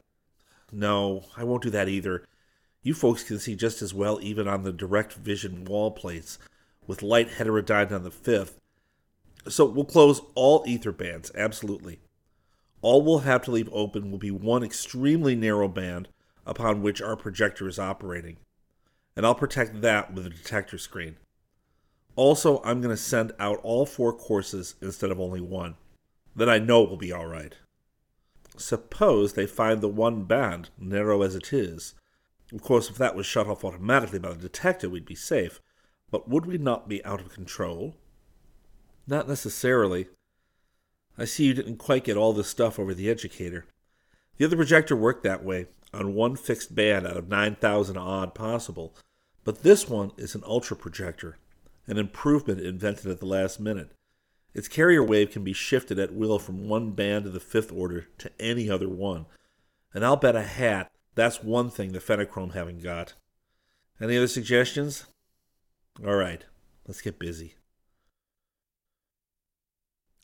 No, 0.70 1.24
I 1.36 1.42
won't 1.42 1.64
do 1.64 1.70
that 1.70 1.88
either. 1.88 2.24
You 2.82 2.94
folks 2.94 3.24
can 3.24 3.40
see 3.40 3.56
just 3.56 3.82
as 3.82 3.92
well 3.92 4.20
even 4.22 4.46
on 4.46 4.62
the 4.62 4.72
direct 4.72 5.14
vision 5.14 5.64
wall 5.64 5.90
plates, 5.90 6.38
with 6.86 7.02
light 7.02 7.28
heterodyned 7.28 7.90
on 7.90 8.04
the 8.04 8.10
fifth. 8.12 8.60
So 9.48 9.64
we'll 9.64 9.84
close 9.84 10.22
all 10.36 10.62
ether 10.64 10.92
bands, 10.92 11.32
absolutely. 11.34 11.98
All 12.82 13.02
we'll 13.02 13.20
have 13.20 13.42
to 13.42 13.50
leave 13.50 13.68
open 13.72 14.12
will 14.12 14.18
be 14.18 14.30
one 14.30 14.62
extremely 14.62 15.34
narrow 15.34 15.66
band 15.66 16.06
upon 16.46 16.82
which 16.82 17.02
our 17.02 17.16
projector 17.16 17.66
is 17.66 17.80
operating, 17.80 18.36
and 19.18 19.26
I'll 19.26 19.34
protect 19.34 19.80
that 19.80 20.14
with 20.14 20.26
a 20.26 20.30
detector 20.30 20.78
screen. 20.78 21.16
Also, 22.14 22.62
I'm 22.62 22.80
going 22.80 22.94
to 22.94 23.02
send 23.02 23.32
out 23.40 23.58
all 23.64 23.84
four 23.84 24.12
courses 24.12 24.76
instead 24.80 25.10
of 25.10 25.18
only 25.18 25.40
one. 25.40 25.74
Then 26.36 26.48
I 26.48 26.60
know 26.60 26.84
it 26.84 26.88
will 26.88 26.96
be 26.96 27.10
all 27.10 27.26
right. 27.26 27.56
Suppose 28.56 29.32
they 29.32 29.44
find 29.44 29.80
the 29.80 29.88
one 29.88 30.22
band, 30.22 30.70
narrow 30.78 31.22
as 31.22 31.34
it 31.34 31.52
is. 31.52 31.94
Of 32.52 32.62
course, 32.62 32.88
if 32.88 32.96
that 32.98 33.16
was 33.16 33.26
shut 33.26 33.48
off 33.48 33.64
automatically 33.64 34.20
by 34.20 34.28
the 34.28 34.36
detector, 34.36 34.88
we'd 34.88 35.04
be 35.04 35.16
safe. 35.16 35.60
But 36.12 36.28
would 36.28 36.46
we 36.46 36.56
not 36.56 36.88
be 36.88 37.04
out 37.04 37.20
of 37.20 37.34
control? 37.34 37.96
Not 39.08 39.26
necessarily. 39.26 40.06
I 41.18 41.24
see 41.24 41.46
you 41.46 41.54
didn't 41.54 41.78
quite 41.78 42.04
get 42.04 42.16
all 42.16 42.32
this 42.32 42.46
stuff 42.46 42.78
over 42.78 42.94
the 42.94 43.10
educator. 43.10 43.66
The 44.36 44.44
other 44.44 44.54
projector 44.54 44.94
worked 44.94 45.24
that 45.24 45.44
way, 45.44 45.66
on 45.92 46.14
one 46.14 46.36
fixed 46.36 46.72
band 46.76 47.04
out 47.04 47.16
of 47.16 47.28
9,000 47.28 47.96
odd 47.96 48.32
possible, 48.32 48.94
but 49.48 49.62
this 49.62 49.88
one 49.88 50.12
is 50.18 50.34
an 50.34 50.42
ultra 50.44 50.76
projector, 50.76 51.38
an 51.86 51.96
improvement 51.96 52.60
invented 52.60 53.10
at 53.10 53.18
the 53.18 53.24
last 53.24 53.58
minute. 53.58 53.88
Its 54.52 54.68
carrier 54.68 55.02
wave 55.02 55.30
can 55.30 55.42
be 55.42 55.54
shifted 55.54 55.98
at 55.98 56.12
will 56.12 56.38
from 56.38 56.68
one 56.68 56.90
band 56.90 57.24
of 57.24 57.32
the 57.32 57.40
fifth 57.40 57.72
order 57.72 58.08
to 58.18 58.30
any 58.38 58.68
other 58.68 58.90
one, 58.90 59.24
and 59.94 60.04
I'll 60.04 60.16
bet 60.16 60.36
a 60.36 60.42
hat 60.42 60.90
that's 61.14 61.42
one 61.42 61.70
thing 61.70 61.92
the 61.92 61.98
Fenachrone 61.98 62.52
haven't 62.52 62.82
got. 62.82 63.14
Any 63.98 64.18
other 64.18 64.28
suggestions? 64.28 65.06
All 66.06 66.16
right, 66.16 66.44
let's 66.86 67.00
get 67.00 67.18
busy. 67.18 67.54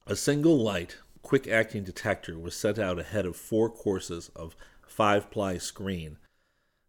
A 0.06 0.16
single 0.16 0.58
light, 0.58 0.98
quick 1.22 1.48
acting 1.48 1.82
detector 1.82 2.38
was 2.38 2.54
sent 2.54 2.78
out 2.78 2.98
ahead 2.98 3.24
of 3.24 3.36
four 3.36 3.70
courses 3.70 4.30
of 4.36 4.54
five 4.86 5.30
ply 5.30 5.56
screen. 5.56 6.18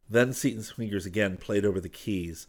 Then 0.10 0.34
Seaton's 0.34 0.72
fingers 0.72 1.06
again 1.06 1.38
played 1.38 1.66
over 1.66 1.80
the 1.80 1.90
keys, 1.90 2.48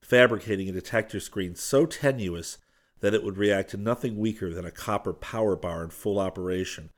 fabricating 0.00 0.68
a 0.68 0.72
detector 0.72 1.20
screen 1.20 1.54
so 1.54 1.86
tenuous 1.86 2.58
that 3.00 3.14
it 3.14 3.22
would 3.22 3.36
react 3.36 3.70
to 3.70 3.76
nothing 3.76 4.18
weaker 4.18 4.52
than 4.52 4.64
a 4.64 4.70
copper 4.70 5.12
power 5.12 5.54
bar 5.54 5.84
in 5.84 5.90
full 5.90 6.18
operation, 6.18 6.90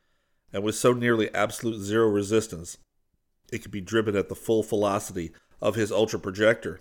and 0.53 0.63
with 0.63 0.77
so 0.77 0.93
nearly 0.93 1.33
absolute 1.35 1.81
zero 1.81 2.09
resistance, 2.09 2.79
it 3.53 3.59
could 3.61 3.71
be 3.71 3.81
driven 3.81 4.17
at 4.17 4.29
the 4.29 4.35
full 4.35 4.63
velocity 4.63 5.33
of 5.61 5.75
his 5.75 5.91
ultra 5.91 6.19
projector. 6.19 6.81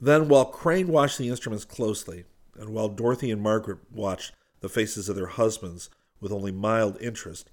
Then, 0.00 0.28
while 0.28 0.44
Crane 0.44 0.88
watched 0.88 1.18
the 1.18 1.28
instruments 1.28 1.64
closely, 1.64 2.24
and 2.58 2.70
while 2.70 2.88
Dorothy 2.88 3.30
and 3.30 3.40
Margaret 3.40 3.78
watched 3.90 4.34
the 4.60 4.68
faces 4.68 5.08
of 5.08 5.16
their 5.16 5.26
husbands 5.26 5.90
with 6.20 6.32
only 6.32 6.52
mild 6.52 7.00
interest, 7.00 7.50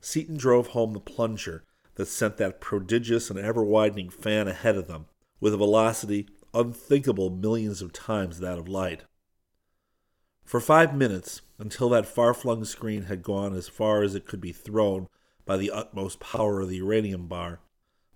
Seaton 0.00 0.36
drove 0.36 0.68
home 0.68 0.92
the 0.92 1.00
plunger 1.00 1.64
that 1.94 2.06
sent 2.06 2.36
that 2.38 2.60
prodigious 2.60 3.30
and 3.30 3.38
ever 3.38 3.62
widening 3.62 4.10
fan 4.10 4.48
ahead 4.48 4.76
of 4.76 4.88
them 4.88 5.06
with 5.40 5.54
a 5.54 5.58
velocity 5.58 6.26
unthinkable 6.54 7.30
millions 7.30 7.82
of 7.82 7.92
times 7.92 8.40
that 8.40 8.58
of 8.58 8.68
light. 8.68 9.04
For 10.44 10.60
five 10.60 10.94
minutes, 10.94 11.40
until 11.58 11.88
that 11.90 12.06
far 12.06 12.34
flung 12.34 12.64
screen 12.64 13.04
had 13.04 13.22
gone 13.22 13.54
as 13.54 13.68
far 13.68 14.02
as 14.02 14.14
it 14.14 14.26
could 14.26 14.40
be 14.40 14.52
thrown 14.52 15.08
by 15.44 15.56
the 15.56 15.70
utmost 15.70 16.20
power 16.20 16.60
of 16.60 16.68
the 16.68 16.76
uranium 16.76 17.26
bar, 17.26 17.60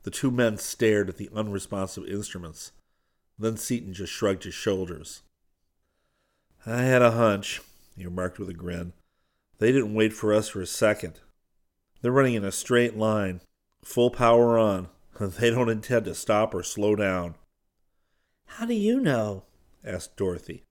the 0.02 0.10
two 0.10 0.30
men 0.30 0.56
stared 0.56 1.08
at 1.08 1.16
the 1.16 1.30
unresponsive 1.34 2.06
instruments. 2.06 2.72
Then 3.38 3.56
Seaton 3.56 3.92
just 3.92 4.12
shrugged 4.12 4.44
his 4.44 4.54
shoulders. 4.54 5.22
I 6.64 6.82
had 6.82 7.02
a 7.02 7.12
hunch, 7.12 7.60
he 7.96 8.04
remarked 8.04 8.38
with 8.38 8.48
a 8.48 8.54
grin. 8.54 8.92
They 9.58 9.72
didn't 9.72 9.94
wait 9.94 10.12
for 10.12 10.32
us 10.32 10.48
for 10.48 10.60
a 10.60 10.66
second. 10.66 11.20
They're 12.00 12.12
running 12.12 12.34
in 12.34 12.44
a 12.44 12.52
straight 12.52 12.96
line, 12.96 13.40
full 13.86 14.10
power 14.10 14.58
on, 14.58 14.88
they 15.20 15.50
don't 15.50 15.68
intend 15.68 16.04
to 16.06 16.14
stop 16.14 16.54
or 16.54 16.62
slow 16.62 16.96
down. 16.96 17.36
How 18.46 18.66
do 18.66 18.74
you 18.74 19.00
know? 19.00 19.44
asked 19.84 20.16
Dorothy. 20.16 20.64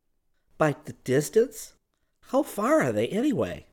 By 0.57 0.75
the 0.85 0.93
distance? 1.03 1.73
How 2.29 2.43
far 2.43 2.81
are 2.81 2.91
they 2.91 3.07
anyway? 3.07 3.67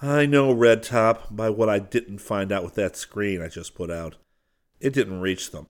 I 0.00 0.26
know, 0.26 0.52
Red 0.52 0.82
Top, 0.82 1.34
by 1.34 1.50
what 1.50 1.68
I 1.68 1.80
didn't 1.80 2.18
find 2.18 2.52
out 2.52 2.62
with 2.62 2.74
that 2.74 2.96
screen 2.96 3.42
I 3.42 3.48
just 3.48 3.74
put 3.74 3.90
out. 3.90 4.16
It 4.80 4.92
didn't 4.92 5.20
reach 5.20 5.50
them, 5.50 5.66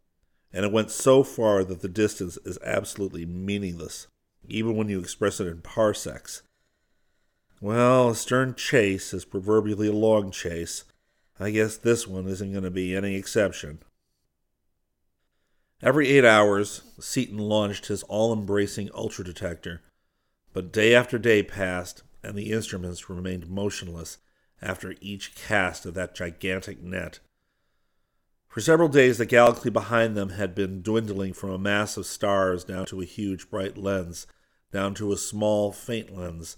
and 0.53 0.67
it 0.67 0.73
went 0.73 0.91
so 0.91 1.23
far 1.23 1.65
that 1.65 1.81
the 1.81 1.89
distance 1.89 2.37
is 2.45 2.59
absolutely 2.63 3.25
meaningless 3.25 4.07
even 4.47 4.77
when 4.77 4.89
you 4.89 4.99
express 4.99 5.41
it 5.41 5.47
in 5.47 5.61
parsecs. 5.61 6.43
Well, 7.61 8.11
a 8.11 8.15
stern 8.15 8.55
chase 8.55 9.13
is 9.13 9.25
proverbially 9.25 9.89
a 9.89 9.93
long 9.93 10.31
chase. 10.31 10.85
I 11.41 11.51
guess 11.51 11.77
this 11.77 12.07
one 12.07 12.27
isn't 12.27 12.53
going 12.53 12.65
to 12.65 12.71
be 12.71 12.97
any 12.97 13.15
exception. 13.15 13.81
Every 15.81 16.09
eight 16.09 16.25
hours, 16.25 16.83
Seaton 16.99 17.39
launched 17.39 17.87
his 17.87 18.03
all 18.05 18.33
embracing 18.33 18.91
ultra 18.93 19.25
detector, 19.25 19.83
but 20.53 20.73
day 20.73 20.95
after 20.95 21.19
day 21.19 21.43
passed, 21.43 22.03
and 22.25 22.37
the 22.37 22.51
instruments 22.51 23.09
remained 23.09 23.49
motionless 23.49 24.19
after 24.61 24.97
each 25.01 25.37
cast 25.37 25.87
of 25.87 25.95
that 25.95 26.17
gigantic 26.17 26.83
net. 26.83 27.21
For 28.49 28.61
several 28.61 28.89
days, 28.89 29.19
the 29.19 29.27
galaxy 29.27 29.71
behind 29.71 30.17
them 30.17 30.31
had 30.31 30.55
been 30.55 30.83
dwindling 30.83 31.33
from 31.33 31.51
a 31.51 31.59
mass 31.59 31.97
of 31.97 32.07
stars 32.07 32.65
down 32.65 32.87
to 32.87 33.01
a 33.01 33.05
huge 33.05 33.51
bright 33.51 33.79
lens 33.79 34.27
down 34.73 34.95
to 34.95 35.13
a 35.13 35.17
small, 35.17 35.73
faint 35.73 36.15
lens, 36.15 36.57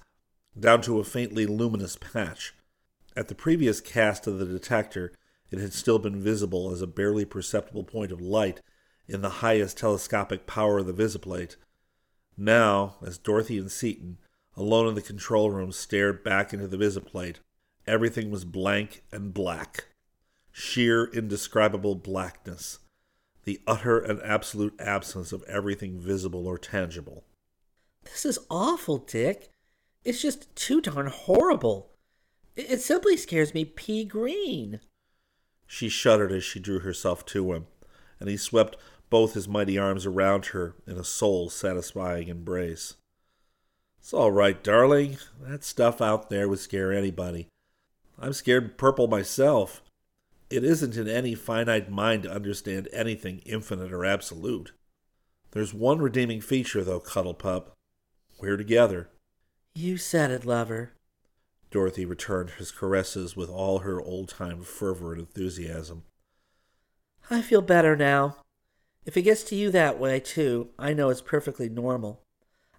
down 0.58 0.82
to 0.82 0.98
a 0.98 1.04
faintly 1.04 1.46
luminous 1.46 1.96
patch. 1.96 2.54
At 3.16 3.28
the 3.28 3.34
previous 3.34 3.80
cast 3.80 4.26
of 4.26 4.38
the 4.38 4.46
detector, 4.46 5.12
it 5.50 5.58
had 5.58 5.72
still 5.72 5.98
been 5.98 6.22
visible 6.22 6.70
as 6.70 6.80
a 6.80 6.86
barely 6.86 7.24
perceptible 7.24 7.84
point 7.84 8.12
of 8.12 8.20
light 8.20 8.60
in 9.08 9.20
the 9.20 9.40
highest 9.40 9.76
telescopic 9.76 10.46
power 10.46 10.78
of 10.78 10.86
the 10.86 10.92
visiplate. 10.92 11.56
Now, 12.36 12.96
as 13.04 13.18
Dorothy 13.18 13.58
and 13.58 13.70
Seaton, 13.70 14.18
alone 14.56 14.86
in 14.86 14.94
the 14.94 15.02
control 15.02 15.50
room, 15.50 15.72
stared 15.72 16.22
back 16.22 16.52
into 16.52 16.68
the 16.68 16.76
visiplate, 16.76 17.36
everything 17.86 18.30
was 18.30 18.44
blank 18.44 19.02
and 19.10 19.34
black. 19.34 19.86
Sheer, 20.52 21.06
indescribable 21.06 21.96
blackness. 21.96 22.78
The 23.44 23.60
utter 23.66 23.98
and 23.98 24.22
absolute 24.22 24.74
absence 24.78 25.32
of 25.32 25.42
everything 25.44 25.98
visible 25.98 26.46
or 26.46 26.58
tangible. 26.58 27.24
This 28.04 28.24
is 28.24 28.38
awful, 28.48 28.98
Dick. 28.98 29.50
It's 30.04 30.22
just 30.22 30.54
too 30.54 30.80
darn 30.80 31.06
horrible. 31.06 31.89
It 32.68 32.80
simply 32.80 33.16
scares 33.16 33.54
me 33.54 33.64
pea 33.64 34.04
green. 34.04 34.80
She 35.66 35.88
shuddered 35.88 36.32
as 36.32 36.44
she 36.44 36.58
drew 36.58 36.80
herself 36.80 37.24
to 37.26 37.52
him, 37.52 37.66
and 38.18 38.28
he 38.28 38.36
swept 38.36 38.76
both 39.08 39.34
his 39.34 39.48
mighty 39.48 39.78
arms 39.78 40.06
around 40.06 40.46
her 40.46 40.74
in 40.86 40.96
a 40.98 41.04
soul 41.04 41.50
satisfying 41.50 42.28
embrace. 42.28 42.94
It's 43.98 44.14
all 44.14 44.30
right, 44.30 44.62
darling. 44.62 45.18
That 45.40 45.62
stuff 45.62 46.00
out 46.00 46.30
there 46.30 46.48
would 46.48 46.58
scare 46.58 46.92
anybody. 46.92 47.48
I'm 48.18 48.32
scared 48.32 48.78
purple 48.78 49.08
myself. 49.08 49.82
It 50.48 50.64
isn't 50.64 50.96
in 50.96 51.08
any 51.08 51.34
finite 51.34 51.90
mind 51.90 52.24
to 52.24 52.32
understand 52.32 52.88
anything 52.92 53.40
infinite 53.46 53.92
or 53.92 54.04
absolute. 54.04 54.72
There's 55.52 55.74
one 55.74 55.98
redeeming 55.98 56.40
feature, 56.40 56.82
though, 56.82 57.00
Cuddle 57.00 57.34
Pup. 57.34 57.72
We're 58.40 58.56
together. 58.56 59.10
You 59.74 59.96
said 59.96 60.30
it, 60.30 60.44
lover. 60.44 60.92
Dorothy 61.70 62.04
returned 62.04 62.50
his 62.50 62.72
caresses 62.72 63.36
with 63.36 63.48
all 63.48 63.80
her 63.80 64.00
old 64.00 64.28
time 64.28 64.62
fervor 64.62 65.12
and 65.12 65.20
enthusiasm. 65.20 66.02
I 67.30 67.42
feel 67.42 67.62
better 67.62 67.94
now. 67.94 68.38
If 69.06 69.16
it 69.16 69.22
gets 69.22 69.44
to 69.44 69.54
you 69.54 69.70
that 69.70 69.98
way, 69.98 70.20
too, 70.20 70.70
I 70.78 70.92
know 70.92 71.10
it's 71.10 71.20
perfectly 71.20 71.68
normal. 71.68 72.22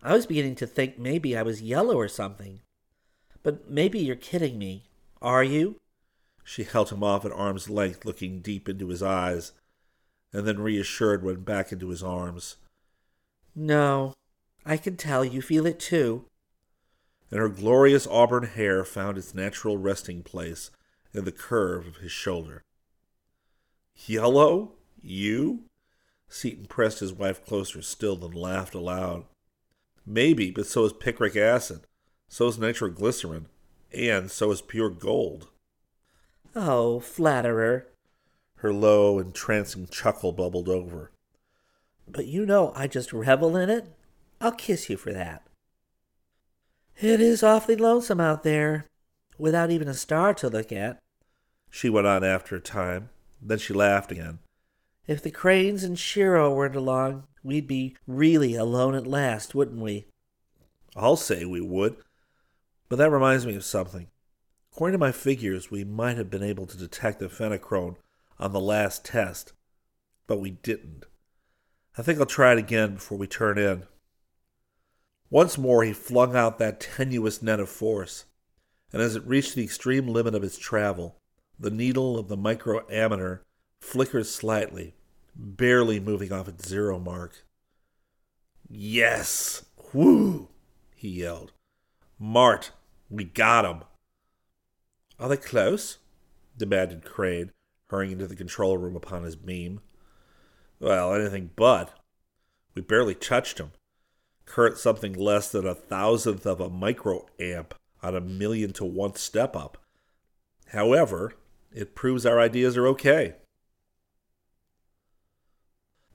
I 0.04 0.14
was 0.14 0.26
beginning 0.26 0.56
to 0.56 0.68
think 0.68 1.00
maybe 1.00 1.38
I 1.38 1.42
was 1.42 1.62
yellow 1.62 1.96
or 1.96 2.08
something. 2.08 2.62
But 3.44 3.70
maybe 3.70 4.00
you're 4.00 4.16
kidding 4.16 4.58
me. 4.58 4.90
Are 5.22 5.44
you? 5.44 5.78
She 6.44 6.64
held 6.64 6.90
him 6.90 7.04
off 7.04 7.24
at 7.24 7.32
arm's 7.32 7.70
length, 7.70 8.04
looking 8.04 8.42
deep 8.42 8.68
into 8.68 8.90
his 8.90 9.02
eyes, 9.02 9.54
and 10.34 10.46
then 10.46 10.60
reassured 10.60 11.24
went 11.24 11.46
back 11.46 11.72
into 11.72 11.90
his 11.90 12.04
arms. 12.04 12.58
No, 13.56 14.16
I 14.66 14.78
can 14.78 14.98
tell 14.98 15.24
you 15.24 15.42
feel 15.42 15.66
it 15.66 15.80
too 15.80 16.26
and 17.32 17.40
her 17.40 17.50
glorious 17.50 18.06
auburn 18.08 18.44
hair 18.44 18.84
found 18.84 19.18
its 19.18 19.34
natural 19.34 19.78
resting 19.78 20.22
place 20.22 20.70
in 21.14 21.24
the 21.24 21.32
curve 21.32 21.88
of 21.88 21.98
his 21.98 22.12
shoulder. 22.12 22.62
Yellow? 24.06 24.74
You? 25.02 25.64
Seaton 26.28 26.66
pressed 26.66 27.00
his 27.00 27.14
wife 27.14 27.46
closer 27.46 27.82
still 27.82 28.16
then 28.16 28.32
laughed 28.32 28.76
aloud. 28.76 29.26
Maybe, 30.06 30.52
but 30.52 30.66
so 30.66 30.86
is 30.86 30.94
picric 30.94 31.36
acid, 31.36 31.82
so 32.28 32.48
is 32.48 32.58
nitroglycerin, 32.58 33.48
and 33.94 34.30
so 34.30 34.52
is 34.52 34.62
pure 34.62 34.90
gold. 34.90 35.50
Oh, 36.56 37.00
flatterer. 37.00 37.88
Her 38.56 38.74
low, 38.74 39.20
entrancing 39.20 39.88
chuckle 39.88 40.32
bubbled 40.32 40.70
over. 40.70 41.12
But 42.08 42.26
you 42.26 42.46
know 42.46 42.74
I 42.76 42.88
just 42.88 43.14
revel 43.14 43.56
in 43.56 43.70
it. 43.70 43.88
I'll 44.40 44.52
kiss 44.52 44.90
you 44.90 44.98
for 44.98 45.14
that. 45.14 45.44
It 47.02 47.20
is 47.20 47.42
awfully 47.42 47.76
lonesome 47.76 48.22
out 48.22 48.44
there, 48.44 48.86
without 49.40 49.72
even 49.72 49.88
a 49.88 49.94
star 49.96 50.36
to 50.36 50.50
look 50.50 50.72
at. 50.72 51.00
She 51.72 51.90
went 51.90 52.06
on 52.06 52.24
after 52.24 52.56
a 52.56 52.62
time. 52.62 53.10
Then 53.42 53.58
she 53.58 53.74
laughed 53.74 54.12
again. 54.12 54.38
If 55.08 55.24
the 55.24 55.32
Cranes 55.32 55.84
and 55.84 55.98
Shiro 55.98 56.54
weren't 56.54 56.76
along, 56.76 57.24
we'd 57.44 57.66
be 57.66 57.98
really 58.06 58.54
alone 58.54 58.94
at 58.94 59.08
last, 59.08 59.56
wouldn't 59.56 59.82
we? 59.82 60.06
I'll 60.96 61.16
say 61.16 61.44
we 61.44 61.60
would. 61.60 61.98
But 62.88 62.98
that 62.98 63.10
reminds 63.10 63.48
me 63.48 63.56
of 63.56 63.66
something. 63.66 64.10
According 64.72 64.94
to 64.94 65.00
my 65.00 65.12
figures, 65.12 65.72
we 65.72 65.84
might 65.84 66.18
have 66.18 66.30
been 66.30 66.44
able 66.44 66.68
to 66.68 66.78
detect 66.78 67.18
the 67.18 67.30
Fenachrone 67.30 67.96
on 68.38 68.54
the 68.54 68.60
last 68.60 69.04
test, 69.04 69.54
but 70.28 70.40
we 70.40 70.52
didn't. 70.52 71.06
I 71.98 72.04
think 72.04 72.20
I'll 72.20 72.28
try 72.28 72.52
it 72.52 72.60
again 72.60 72.94
before 72.94 73.18
we 73.18 73.26
turn 73.26 73.58
in. 73.58 73.88
Once 75.32 75.58
more 75.58 75.82
he 75.86 75.94
flung 75.94 76.36
out 76.36 76.60
that 76.60 76.82
tenuous 76.82 77.42
net 77.42 77.62
of 77.62 77.70
force, 77.70 78.26
and 78.92 79.02
as 79.02 79.16
it 79.16 79.26
reached 79.26 79.56
the 79.56 79.64
extreme 79.64 80.06
limit 80.06 80.36
of 80.36 80.44
its 80.44 80.58
travel, 80.58 81.16
the 81.58 81.72
needle 81.72 82.20
of 82.20 82.28
the 82.28 82.36
microammeter 82.36 83.40
flickered 83.80 84.26
slightly, 84.26 84.94
barely 85.34 86.02
moving 86.02 86.34
off 86.34 86.50
its 86.50 86.68
zero 86.68 87.00
mark. 87.00 87.46
Yes! 88.70 89.66
Whoo! 89.94 90.50
he 90.96 91.08
yelled. 91.08 91.54
Mart, 92.20 92.72
we 93.10 93.24
got 93.24 93.64
him. 93.64 93.84
Are 95.18 95.30
they 95.30 95.38
close? 95.38 96.00
demanded 96.58 97.06
Crane, 97.06 97.52
hurrying 97.88 98.12
into 98.12 98.28
the 98.28 98.36
control 98.36 98.78
room 98.78 98.98
upon 98.98 99.24
his 99.24 99.38
beam. 99.38 99.80
Well, 100.82 101.16
anything 101.16 101.52
but. 101.56 101.98
We 102.76 102.82
barely 102.82 103.16
touched 103.16 103.60
him 103.60 103.72
current 104.52 104.78
something 104.78 105.14
less 105.14 105.50
than 105.50 105.66
a 105.66 105.74
thousandth 105.74 106.46
of 106.46 106.60
a 106.60 106.70
microamp 106.70 107.72
on 108.04 108.16
a 108.18 108.20
million 108.20 108.74
to 108.74 108.84
one 108.84 109.16
step 109.16 109.56
up. 109.56 109.78
However, 110.74 111.36
it 111.74 111.96
proves 111.96 112.26
our 112.26 112.38
ideas 112.38 112.76
are 112.76 112.86
okay. 112.88 113.36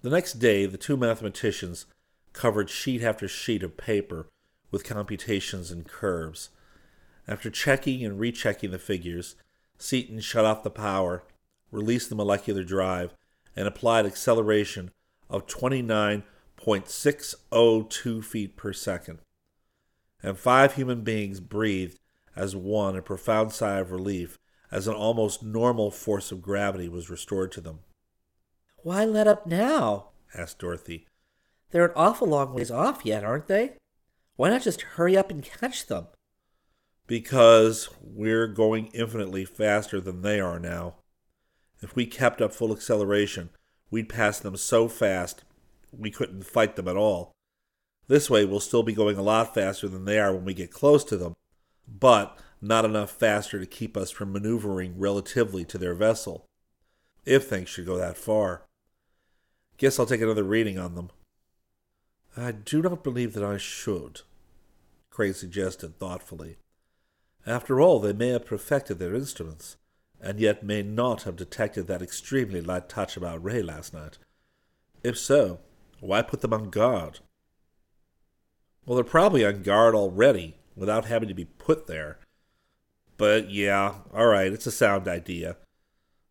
The 0.02 0.10
next 0.10 0.34
day, 0.34 0.66
the 0.66 0.76
two 0.76 0.98
mathematicians 0.98 1.86
covered 2.34 2.68
sheet 2.68 3.02
after 3.02 3.26
sheet 3.26 3.62
of 3.62 3.78
paper 3.78 4.26
with 4.70 4.84
computations 4.84 5.70
and 5.70 5.88
curves. 5.88 6.50
After 7.26 7.48
checking 7.48 8.04
and 8.04 8.20
rechecking 8.20 8.70
the 8.70 8.78
figures, 8.78 9.34
Seaton 9.78 10.20
shut 10.20 10.44
off 10.44 10.62
the 10.62 10.70
power, 10.70 11.24
released 11.72 12.10
the 12.10 12.14
molecular 12.14 12.64
drive, 12.64 13.14
and 13.56 13.66
applied 13.66 14.04
acceleration 14.04 14.90
of 15.30 15.46
29 15.46 16.22
0.602 16.66 18.24
feet 18.24 18.56
per 18.56 18.72
second. 18.72 19.18
And 20.22 20.36
five 20.38 20.74
human 20.74 21.02
beings 21.02 21.40
breathed 21.40 22.00
as 22.34 22.56
one 22.56 22.96
a 22.96 23.02
profound 23.02 23.52
sigh 23.52 23.78
of 23.78 23.92
relief 23.92 24.38
as 24.70 24.88
an 24.88 24.94
almost 24.94 25.42
normal 25.42 25.90
force 25.90 26.32
of 26.32 26.42
gravity 26.42 26.88
was 26.88 27.08
restored 27.08 27.52
to 27.52 27.60
them. 27.60 27.80
Why 28.82 29.04
let 29.04 29.28
up 29.28 29.46
now? 29.46 30.10
asked 30.34 30.58
Dorothy. 30.58 31.06
They're 31.70 31.86
an 31.86 31.92
awful 31.96 32.28
long 32.28 32.52
ways 32.52 32.70
off 32.70 33.04
yet, 33.04 33.24
aren't 33.24 33.46
they? 33.46 33.74
Why 34.36 34.50
not 34.50 34.62
just 34.62 34.82
hurry 34.82 35.16
up 35.16 35.30
and 35.30 35.42
catch 35.42 35.86
them? 35.86 36.08
Because 37.06 37.88
we're 38.02 38.48
going 38.48 38.88
infinitely 38.88 39.44
faster 39.44 40.00
than 40.00 40.22
they 40.22 40.40
are 40.40 40.58
now. 40.58 40.96
If 41.80 41.94
we 41.94 42.06
kept 42.06 42.40
up 42.42 42.52
full 42.52 42.72
acceleration, 42.72 43.50
we'd 43.90 44.08
pass 44.08 44.40
them 44.40 44.56
so 44.56 44.88
fast 44.88 45.44
we 45.98 46.10
couldn't 46.10 46.46
fight 46.46 46.76
them 46.76 46.88
at 46.88 46.96
all. 46.96 47.32
This 48.08 48.30
way, 48.30 48.44
we'll 48.44 48.60
still 48.60 48.82
be 48.82 48.92
going 48.92 49.16
a 49.16 49.22
lot 49.22 49.54
faster 49.54 49.88
than 49.88 50.04
they 50.04 50.18
are 50.18 50.32
when 50.32 50.44
we 50.44 50.54
get 50.54 50.70
close 50.70 51.02
to 51.04 51.16
them, 51.16 51.34
but 51.88 52.38
not 52.60 52.84
enough 52.84 53.10
faster 53.10 53.58
to 53.58 53.66
keep 53.66 53.96
us 53.96 54.10
from 54.10 54.32
maneuvering 54.32 54.98
relatively 54.98 55.64
to 55.64 55.78
their 55.78 55.94
vessel, 55.94 56.46
if 57.24 57.48
things 57.48 57.68
should 57.68 57.86
go 57.86 57.96
that 57.96 58.16
far. 58.16 58.62
Guess 59.76 59.98
I'll 59.98 60.06
take 60.06 60.20
another 60.20 60.44
reading 60.44 60.78
on 60.78 60.94
them. 60.94 61.10
I 62.36 62.52
do 62.52 62.82
not 62.82 63.02
believe 63.02 63.32
that 63.32 63.44
I 63.44 63.56
should, 63.56 64.20
Crane 65.10 65.34
suggested 65.34 65.98
thoughtfully. 65.98 66.58
After 67.46 67.80
all, 67.80 68.00
they 68.00 68.12
may 68.12 68.28
have 68.28 68.44
perfected 68.44 68.98
their 68.98 69.14
instruments, 69.14 69.76
and 70.20 70.40
yet 70.40 70.62
may 70.62 70.82
not 70.82 71.22
have 71.22 71.36
detected 71.36 71.86
that 71.86 72.02
extremely 72.02 72.60
light 72.60 72.88
touch 72.88 73.16
about 73.16 73.42
Ray 73.42 73.62
last 73.62 73.94
night. 73.94 74.18
If 75.02 75.18
so, 75.18 75.60
why 76.00 76.22
put 76.22 76.40
them 76.40 76.52
on 76.52 76.70
guard? 76.70 77.20
Well, 78.84 78.96
they're 78.96 79.04
probably 79.04 79.44
on 79.44 79.62
guard 79.62 79.94
already 79.94 80.56
without 80.76 81.06
having 81.06 81.28
to 81.28 81.34
be 81.34 81.44
put 81.44 81.86
there. 81.86 82.18
But 83.16 83.50
yeah, 83.50 83.94
alright, 84.14 84.52
it's 84.52 84.66
a 84.66 84.70
sound 84.70 85.08
idea. 85.08 85.56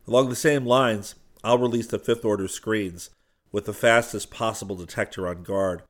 Along 0.06 0.28
the 0.28 0.36
same 0.36 0.64
lines, 0.64 1.16
I'll 1.42 1.58
release 1.58 1.88
the 1.88 1.98
fifth 1.98 2.24
order 2.24 2.48
screens 2.48 3.10
with 3.52 3.64
the 3.64 3.72
fastest 3.72 4.30
possible 4.30 4.76
detector 4.76 5.26
on 5.26 5.42
guard. 5.42 5.82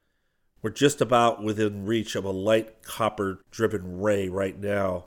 We're 0.62 0.70
just 0.70 1.00
about 1.00 1.42
within 1.42 1.86
reach 1.86 2.16
of 2.16 2.24
a 2.24 2.30
light 2.30 2.82
copper 2.82 3.40
driven 3.50 4.00
ray 4.00 4.28
right 4.28 4.58
now, 4.58 5.04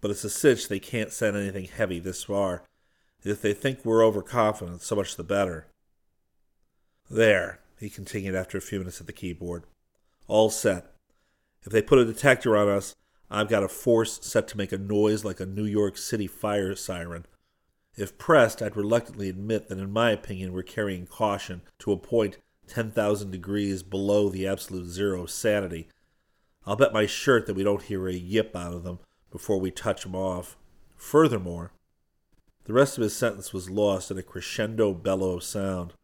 but 0.00 0.10
it's 0.10 0.24
a 0.24 0.30
cinch 0.30 0.68
they 0.68 0.80
can't 0.80 1.12
send 1.12 1.36
anything 1.36 1.64
heavy 1.64 1.98
this 1.98 2.24
far. 2.24 2.62
If 3.24 3.42
they 3.42 3.52
think 3.52 3.84
we're 3.84 4.04
overconfident, 4.04 4.82
so 4.82 4.96
much 4.96 5.16
the 5.16 5.24
better. 5.24 5.66
There, 7.10 7.60
he 7.78 7.90
continued 7.90 8.34
after 8.34 8.58
a 8.58 8.62
few 8.62 8.78
minutes 8.78 9.00
at 9.00 9.06
the 9.06 9.12
keyboard. 9.12 9.64
All 10.26 10.50
set. 10.50 10.92
If 11.62 11.72
they 11.72 11.82
put 11.82 11.98
a 11.98 12.04
detector 12.04 12.56
on 12.56 12.68
us, 12.68 12.94
I've 13.30 13.48
got 13.48 13.62
a 13.62 13.68
force 13.68 14.18
set 14.22 14.48
to 14.48 14.56
make 14.56 14.72
a 14.72 14.78
noise 14.78 15.24
like 15.24 15.40
a 15.40 15.46
New 15.46 15.64
York 15.64 15.96
City 15.96 16.26
fire 16.26 16.74
siren. 16.74 17.26
If 17.96 18.16
pressed, 18.16 18.62
I'd 18.62 18.76
reluctantly 18.76 19.28
admit 19.28 19.68
that, 19.68 19.78
in 19.78 19.90
my 19.90 20.12
opinion, 20.12 20.52
we're 20.52 20.62
carrying 20.62 21.06
caution 21.06 21.62
to 21.80 21.92
a 21.92 21.96
point 21.96 22.38
10,000 22.68 23.30
degrees 23.30 23.82
below 23.82 24.28
the 24.28 24.46
absolute 24.46 24.86
zero 24.86 25.24
of 25.24 25.30
sanity. 25.30 25.88
I'll 26.64 26.76
bet 26.76 26.92
my 26.92 27.06
shirt 27.06 27.46
that 27.46 27.54
we 27.54 27.64
don't 27.64 27.82
hear 27.82 28.06
a 28.06 28.12
yip 28.12 28.54
out 28.54 28.74
of 28.74 28.84
them 28.84 29.00
before 29.30 29.58
we 29.58 29.70
touch 29.70 30.02
them 30.02 30.14
off. 30.14 30.56
Furthermore, 30.96 31.72
the 32.64 32.72
rest 32.72 32.98
of 32.98 33.02
his 33.02 33.16
sentence 33.16 33.52
was 33.52 33.70
lost 33.70 34.10
in 34.10 34.18
a 34.18 34.22
crescendo 34.22 34.92
bellow 34.92 35.36
of 35.36 35.42
sound. 35.42 35.94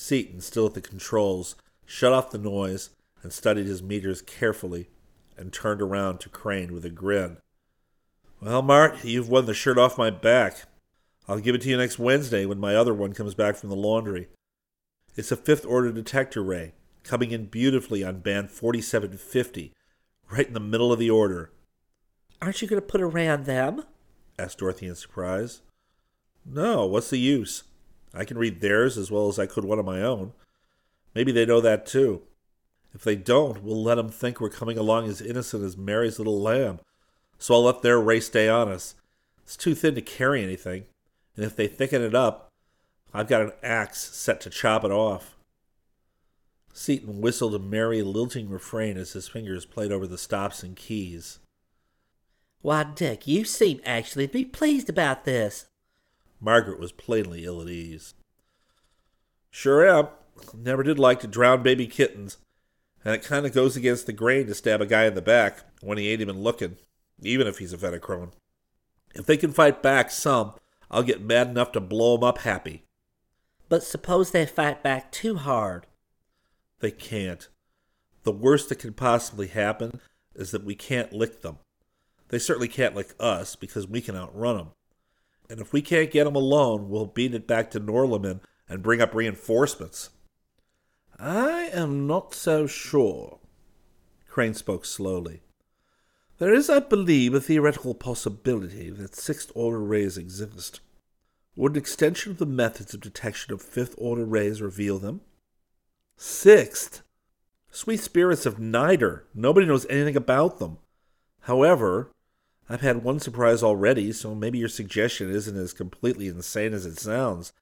Seaton, 0.00 0.40
still 0.40 0.64
at 0.64 0.72
the 0.72 0.80
controls, 0.80 1.56
shut 1.84 2.14
off 2.14 2.30
the 2.30 2.38
noise 2.38 2.88
and 3.22 3.30
studied 3.30 3.66
his 3.66 3.82
meters 3.82 4.22
carefully 4.22 4.88
and 5.36 5.52
turned 5.52 5.82
around 5.82 6.20
to 6.20 6.30
Crane 6.30 6.72
with 6.72 6.86
a 6.86 6.90
grin. 6.90 7.36
Well, 8.40 8.62
Mart, 8.62 9.04
you've 9.04 9.28
won 9.28 9.44
the 9.44 9.52
shirt 9.52 9.76
off 9.76 9.98
my 9.98 10.08
back. 10.08 10.62
I'll 11.28 11.38
give 11.38 11.54
it 11.54 11.60
to 11.62 11.68
you 11.68 11.76
next 11.76 11.98
Wednesday 11.98 12.46
when 12.46 12.58
my 12.58 12.74
other 12.74 12.94
one 12.94 13.12
comes 13.12 13.34
back 13.34 13.56
from 13.56 13.68
the 13.68 13.76
laundry. 13.76 14.28
It's 15.16 15.30
a 15.30 15.36
fifth 15.36 15.66
order 15.66 15.92
detector 15.92 16.42
ray, 16.42 16.72
coming 17.04 17.30
in 17.30 17.46
beautifully 17.46 18.02
on 18.02 18.20
band 18.20 18.50
4750, 18.50 19.74
right 20.30 20.46
in 20.46 20.54
the 20.54 20.60
middle 20.60 20.94
of 20.94 20.98
the 20.98 21.10
order. 21.10 21.52
Aren't 22.40 22.62
you 22.62 22.68
going 22.68 22.80
to 22.80 22.88
put 22.88 23.02
a 23.02 23.06
ray 23.06 23.28
on 23.28 23.44
them? 23.44 23.84
asked 24.38 24.58
Dorothy 24.58 24.86
in 24.86 24.94
surprise. 24.94 25.60
No, 26.46 26.86
what's 26.86 27.10
the 27.10 27.18
use? 27.18 27.64
I 28.12 28.24
can 28.24 28.38
read 28.38 28.60
theirs 28.60 28.98
as 28.98 29.10
well 29.10 29.28
as 29.28 29.38
I 29.38 29.46
could 29.46 29.64
one 29.64 29.78
of 29.78 29.84
my 29.84 30.02
own. 30.02 30.32
Maybe 31.14 31.32
they 31.32 31.46
know 31.46 31.60
that 31.60 31.86
too. 31.86 32.22
If 32.92 33.04
they 33.04 33.16
don't, 33.16 33.62
we'll 33.62 33.82
let 33.82 33.98
'em 33.98 34.08
think 34.08 34.40
we're 34.40 34.48
coming 34.48 34.76
along 34.76 35.08
as 35.08 35.20
innocent 35.20 35.62
as 35.62 35.76
Mary's 35.76 36.18
little 36.18 36.40
lamb. 36.40 36.80
So 37.38 37.54
I'll 37.54 37.64
let 37.64 37.82
their 37.82 38.00
race 38.00 38.26
stay 38.26 38.48
on 38.48 38.68
us. 38.68 38.94
It's 39.42 39.56
too 39.56 39.74
thin 39.74 39.94
to 39.94 40.02
carry 40.02 40.42
anything, 40.42 40.86
and 41.36 41.44
if 41.44 41.56
they 41.56 41.66
thicken 41.66 42.02
it 42.02 42.14
up, 42.14 42.48
I've 43.12 43.28
got 43.28 43.42
an 43.42 43.52
axe 43.62 43.98
set 43.98 44.40
to 44.42 44.50
chop 44.50 44.84
it 44.84 44.90
off. 44.90 45.36
Seaton 46.72 47.20
whistled 47.20 47.54
a 47.54 47.58
merry, 47.58 48.02
lilting 48.02 48.48
refrain 48.48 48.96
as 48.96 49.12
his 49.12 49.28
fingers 49.28 49.66
played 49.66 49.90
over 49.90 50.06
the 50.06 50.18
stops 50.18 50.62
and 50.62 50.76
keys. 50.76 51.40
Why, 52.62 52.84
Dick, 52.84 53.26
you 53.26 53.44
seem 53.44 53.80
actually 53.84 54.26
to 54.26 54.32
be 54.32 54.44
pleased 54.44 54.88
about 54.88 55.24
this. 55.24 55.66
Margaret 56.40 56.80
was 56.80 56.92
plainly 56.92 57.44
ill 57.44 57.60
at 57.60 57.68
ease. 57.68 58.14
Sure 59.50 59.86
am. 59.86 60.08
Never 60.54 60.82
did 60.82 60.98
like 60.98 61.20
to 61.20 61.26
drown 61.26 61.62
baby 61.62 61.86
kittens 61.86 62.38
and 63.04 63.14
it 63.14 63.22
kind 63.22 63.46
of 63.46 63.52
goes 63.52 63.76
against 63.76 64.06
the 64.06 64.12
grain 64.12 64.46
to 64.46 64.54
stab 64.54 64.80
a 64.80 64.86
guy 64.86 65.06
in 65.06 65.14
the 65.14 65.22
back 65.22 65.60
when 65.80 65.98
he 65.98 66.10
ain't 66.10 66.20
even 66.20 66.40
looking, 66.40 66.76
even 67.22 67.46
if 67.46 67.58
he's 67.58 67.72
a 67.72 67.78
Fenachrone. 67.78 68.32
If 69.14 69.26
they 69.26 69.36
can 69.36 69.52
fight 69.52 69.82
back 69.82 70.10
some, 70.10 70.54
I'll 70.90 71.02
get 71.02 71.22
mad 71.22 71.48
enough 71.48 71.72
to 71.72 71.80
blow 71.80 72.16
'em 72.16 72.24
up 72.24 72.38
happy. 72.38 72.84
But 73.68 73.82
suppose 73.82 74.30
they 74.30 74.46
fight 74.46 74.82
back 74.82 75.10
too 75.12 75.36
hard. 75.36 75.86
They 76.80 76.90
can't. 76.90 77.48
The 78.24 78.32
worst 78.32 78.68
that 78.68 78.78
can 78.78 78.92
possibly 78.92 79.46
happen 79.46 80.00
is 80.34 80.50
that 80.50 80.64
we 80.64 80.74
can't 80.74 81.12
lick 81.12 81.40
them. 81.40 81.58
They 82.28 82.38
certainly 82.38 82.68
can't 82.68 82.94
lick 82.94 83.14
us 83.18 83.56
because 83.56 83.86
we 83.86 84.00
can 84.00 84.16
outrun 84.16 84.56
them. 84.56 84.70
And 85.50 85.60
if 85.60 85.72
we 85.72 85.82
can't 85.82 86.12
get 86.12 86.28
'em 86.28 86.36
alone, 86.36 86.88
we'll 86.88 87.06
beat 87.06 87.34
it 87.34 87.48
back 87.48 87.72
to 87.72 87.80
Norlamin 87.80 88.40
and 88.68 88.84
bring 88.84 89.00
up 89.02 89.14
reinforcements. 89.14 90.10
I 91.18 91.70
am 91.72 92.06
not 92.06 92.34
so 92.34 92.68
sure. 92.68 93.40
Crane 94.28 94.54
spoke 94.54 94.84
slowly. 94.84 95.42
There 96.38 96.54
is, 96.54 96.70
I 96.70 96.78
believe, 96.78 97.34
a 97.34 97.40
theoretical 97.40 97.94
possibility 97.94 98.90
that 98.90 99.16
sixth 99.16 99.50
order 99.56 99.80
rays 99.80 100.16
exist. 100.16 100.80
Would 101.56 101.72
an 101.72 101.78
extension 101.78 102.30
of 102.30 102.38
the 102.38 102.46
methods 102.46 102.94
of 102.94 103.00
detection 103.00 103.52
of 103.52 103.60
fifth 103.60 103.96
order 103.98 104.24
rays 104.24 104.62
reveal 104.62 105.00
them? 105.00 105.20
Sixth? 106.16 107.02
Sweet 107.72 107.98
spirits 107.98 108.46
of 108.46 108.60
niter. 108.60 109.26
Nobody 109.34 109.66
knows 109.66 109.84
anything 109.86 110.16
about 110.16 110.60
them. 110.60 110.78
However, 111.40 112.12
I've 112.68 112.82
had 112.82 113.02
one 113.02 113.18
surprise 113.18 113.62
already, 113.62 114.12
so 114.12 114.34
maybe 114.34 114.58
your 114.58 114.68
suggestion 114.68 115.30
isn't 115.30 115.56
as 115.56 115.72
completely 115.72 116.28
insane 116.28 116.72
as 116.72 116.86
it 116.86 116.98
sounds. 116.98 117.52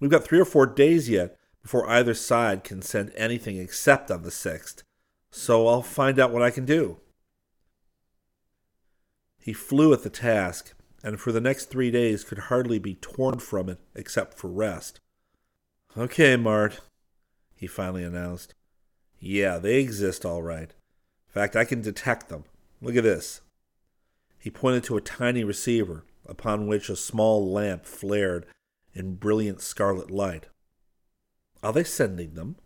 We've 0.00 0.10
got 0.10 0.24
three 0.24 0.40
or 0.40 0.44
four 0.44 0.66
days 0.66 1.08
yet 1.08 1.36
before 1.62 1.88
either 1.88 2.14
side 2.14 2.64
can 2.64 2.82
send 2.82 3.12
anything 3.16 3.56
except 3.58 4.10
on 4.10 4.22
the 4.22 4.30
6th, 4.30 4.82
so 5.30 5.66
I'll 5.66 5.82
find 5.82 6.18
out 6.18 6.32
what 6.32 6.42
I 6.42 6.50
can 6.50 6.64
do. 6.64 6.98
He 9.38 9.52
flew 9.52 9.92
at 9.92 10.02
the 10.02 10.10
task, 10.10 10.74
and 11.02 11.20
for 11.20 11.30
the 11.30 11.40
next 11.40 11.66
three 11.66 11.90
days 11.90 12.24
could 12.24 12.38
hardly 12.38 12.78
be 12.78 12.94
torn 12.94 13.38
from 13.38 13.68
it 13.68 13.78
except 13.94 14.34
for 14.34 14.48
rest. 14.48 15.00
Okay, 15.96 16.36
Mart, 16.36 16.80
he 17.54 17.66
finally 17.66 18.04
announced. 18.04 18.54
Yeah, 19.20 19.58
they 19.58 19.80
exist 19.80 20.24
all 20.24 20.42
right. 20.42 20.70
In 20.70 21.32
fact, 21.32 21.56
I 21.56 21.64
can 21.64 21.80
detect 21.82 22.28
them. 22.28 22.44
Look 22.82 22.96
at 22.96 23.04
this. 23.04 23.40
He 24.44 24.50
pointed 24.50 24.84
to 24.84 24.98
a 24.98 25.00
tiny 25.00 25.42
receiver 25.42 26.04
upon 26.26 26.66
which 26.66 26.90
a 26.90 26.96
small 26.96 27.50
lamp 27.50 27.86
flared 27.86 28.44
in 28.92 29.14
brilliant 29.14 29.62
scarlet 29.62 30.10
light. 30.10 30.48
Are 31.62 31.72
they 31.72 31.82
sending 31.82 32.34
them? 32.34 32.56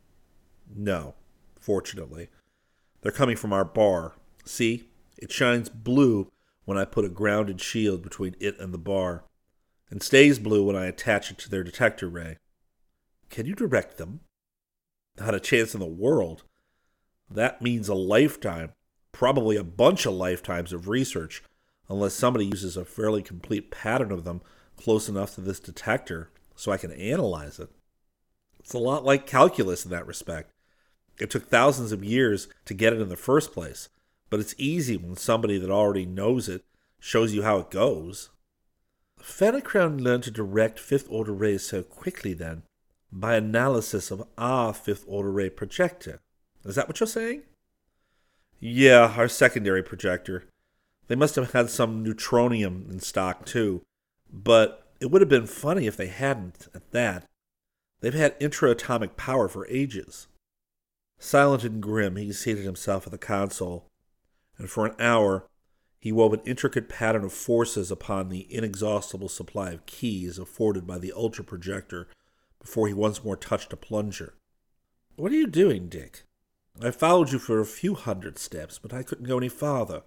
No, 0.69 1.15
fortunately. 1.61 2.31
They're 3.01 3.13
coming 3.13 3.37
from 3.37 3.53
our 3.53 3.65
bar. 3.65 4.15
See? 4.45 4.89
It 5.19 5.31
shines 5.31 5.69
blue 5.69 6.33
when 6.65 6.77
I 6.77 6.85
put 6.85 7.05
a 7.05 7.09
grounded 7.09 7.61
shield 7.61 8.03
between 8.03 8.35
it 8.41 8.59
and 8.59 8.75
the 8.75 8.79
bar, 8.79 9.23
and 9.89 10.03
stays 10.03 10.41
blue 10.41 10.65
when 10.65 10.75
I 10.75 10.87
attach 10.87 11.31
it 11.31 11.39
to 11.39 11.49
their 11.49 11.63
detector 11.63 12.09
ray. 12.09 12.39
Can 13.31 13.47
you 13.47 13.55
direct 13.55 13.99
them? 13.99 14.19
Not 15.17 15.33
a 15.33 15.39
chance 15.39 15.75
in 15.75 15.81
the 15.81 15.87
world. 15.87 16.43
That 17.31 17.63
means 17.63 17.89
a 17.89 17.95
lifetime, 17.95 18.73
probably 19.13 19.55
a 19.55 19.63
bunch 19.63 20.07
of 20.07 20.15
lifetimes 20.15 20.73
of 20.73 20.89
research, 20.89 21.41
unless 21.89 22.15
somebody 22.15 22.45
uses 22.45 22.77
a 22.77 22.85
fairly 22.85 23.23
complete 23.23 23.71
pattern 23.71 24.13
of 24.13 24.25
them 24.25 24.41
close 24.77 25.09
enough 25.09 25.35
to 25.35 25.41
this 25.41 25.61
detector 25.61 26.31
so 26.55 26.73
I 26.73 26.77
can 26.77 26.93
analyze 26.93 27.59
it. 27.59 27.71
It's 28.61 28.75
a 28.75 28.79
lot 28.79 29.05
like 29.05 29.27
calculus 29.27 29.85
in 29.85 29.91
that 29.91 30.07
respect. 30.07 30.53
It 31.19 31.31
took 31.31 31.49
thousands 31.49 31.93
of 31.93 32.05
years 32.05 32.49
to 32.67 32.75
get 32.75 32.93
it 32.93 33.01
in 33.01 33.09
the 33.09 33.17
first 33.17 33.53
place, 33.53 33.89
but 34.31 34.41
it's 34.41 34.55
easy 34.59 34.97
when 34.97 35.17
somebody 35.17 35.59
that 35.59 35.71
already 35.71 36.07
knows 36.07 36.49
it 36.49 36.65
shows 37.01 37.33
you 37.33 37.43
how 37.43 37.59
it 37.59 37.71
goes. 37.71 38.31
Fenachrone 39.21 40.01
learned 40.01 40.25
to 40.25 40.31
direct 40.31 40.79
fifth 40.79 41.07
order 41.11 41.33
rays 41.33 41.67
so 41.67 41.83
quickly 41.83 42.35
then 42.35 42.63
by 43.11 43.37
analysis 43.37 44.11
of 44.11 44.27
our 44.37 44.73
fifth 44.73 45.05
order 45.07 45.33
ray 45.33 45.51
projector. 45.51 46.21
Is 46.65 46.75
that 46.75 46.89
what 46.89 47.01
you're 47.01 47.07
saying? 47.07 47.43
Yeah, 48.61 49.15
our 49.17 49.29
secondary 49.29 49.83
projector. 49.83 50.45
They 51.09 51.17
must 51.17 51.37
have 51.37 51.53
had 51.53 51.71
some 51.71 52.05
neutronium 52.05 52.91
in 52.91 53.01
stock 53.01 53.45
too, 53.45 53.83
but 54.31 54.87
it 55.01 55.11
would 55.11 55.23
have 55.23 55.29
been 55.29 55.47
funny 55.47 55.87
if 55.87 55.97
they 55.97 56.09
hadn't 56.09 56.69
at 56.75 56.91
that. 56.93 57.25
They've 58.01 58.15
had 58.15 58.37
intra-atomic 58.39 59.17
power 59.17 59.49
for 59.49 59.67
ages. 59.69 60.29
Silent 61.19 61.65
and 61.65 61.83
grim, 61.83 62.17
he 62.17 62.33
seated 62.33 62.65
himself 62.65 63.07
at 63.07 63.11
the 63.11 63.19
console, 63.19 63.89
and 64.57 64.71
for 64.71 64.87
an 64.87 64.95
hour 65.01 65.49
he 65.99 66.13
wove 66.13 66.33
an 66.33 66.43
intricate 66.45 66.89
pattern 66.89 67.25
of 67.25 67.33
forces 67.33 67.91
upon 67.91 68.29
the 68.29 68.47
inexhaustible 68.55 69.29
supply 69.29 69.71
of 69.71 69.87
keys 69.87 70.39
afforded 70.39 70.87
by 70.87 70.99
the 70.99 71.13
ultra 71.17 71.43
projector 71.43 72.07
before 72.61 72.87
he 72.87 72.95
once 72.95 73.25
more 73.25 73.37
touched 73.37 73.73
a 73.73 73.77
plunger. 73.77 74.35
What 75.17 75.33
are 75.33 75.37
you 75.37 75.49
doing, 75.49 75.89
Dick? 75.89 76.23
I 76.81 76.93
followed 76.93 77.33
you 77.33 77.41
for 77.41 77.59
a 77.59 77.67
few 77.67 77.95
hundred 77.95 78.39
steps, 78.39 78.79
but 78.79 78.93
I 78.93 79.03
couldn't 79.03 79.27
go 79.27 79.39
any 79.39 79.49
farther. 79.49 80.03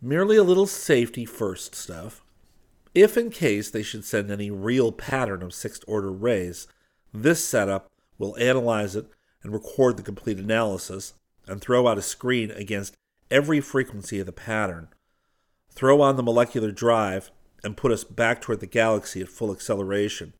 Merely 0.00 0.36
a 0.36 0.44
little 0.44 0.66
safety 0.66 1.24
first 1.24 1.74
stuff. 1.74 2.22
If 2.94 3.16
in 3.16 3.30
case 3.30 3.68
they 3.68 3.82
should 3.82 4.04
send 4.04 4.30
any 4.30 4.48
real 4.48 4.92
pattern 4.92 5.42
of 5.42 5.52
sixth 5.52 5.82
order 5.88 6.12
rays, 6.12 6.68
this 7.12 7.44
setup 7.44 7.90
will 8.16 8.36
analyze 8.38 8.94
it 8.94 9.06
and 9.42 9.52
record 9.52 9.96
the 9.96 10.04
complete 10.04 10.38
analysis 10.38 11.14
and 11.48 11.60
throw 11.60 11.88
out 11.88 11.98
a 11.98 12.02
screen 12.02 12.52
against 12.52 12.96
every 13.28 13.60
frequency 13.60 14.20
of 14.20 14.26
the 14.26 14.32
pattern. 14.32 14.88
Throw 15.72 16.00
on 16.00 16.14
the 16.14 16.22
molecular 16.22 16.70
drive 16.70 17.32
and 17.64 17.76
put 17.76 17.90
us 17.90 18.04
back 18.04 18.40
toward 18.40 18.60
the 18.60 18.66
galaxy 18.66 19.20
at 19.20 19.28
full 19.28 19.50
acceleration, 19.50 20.32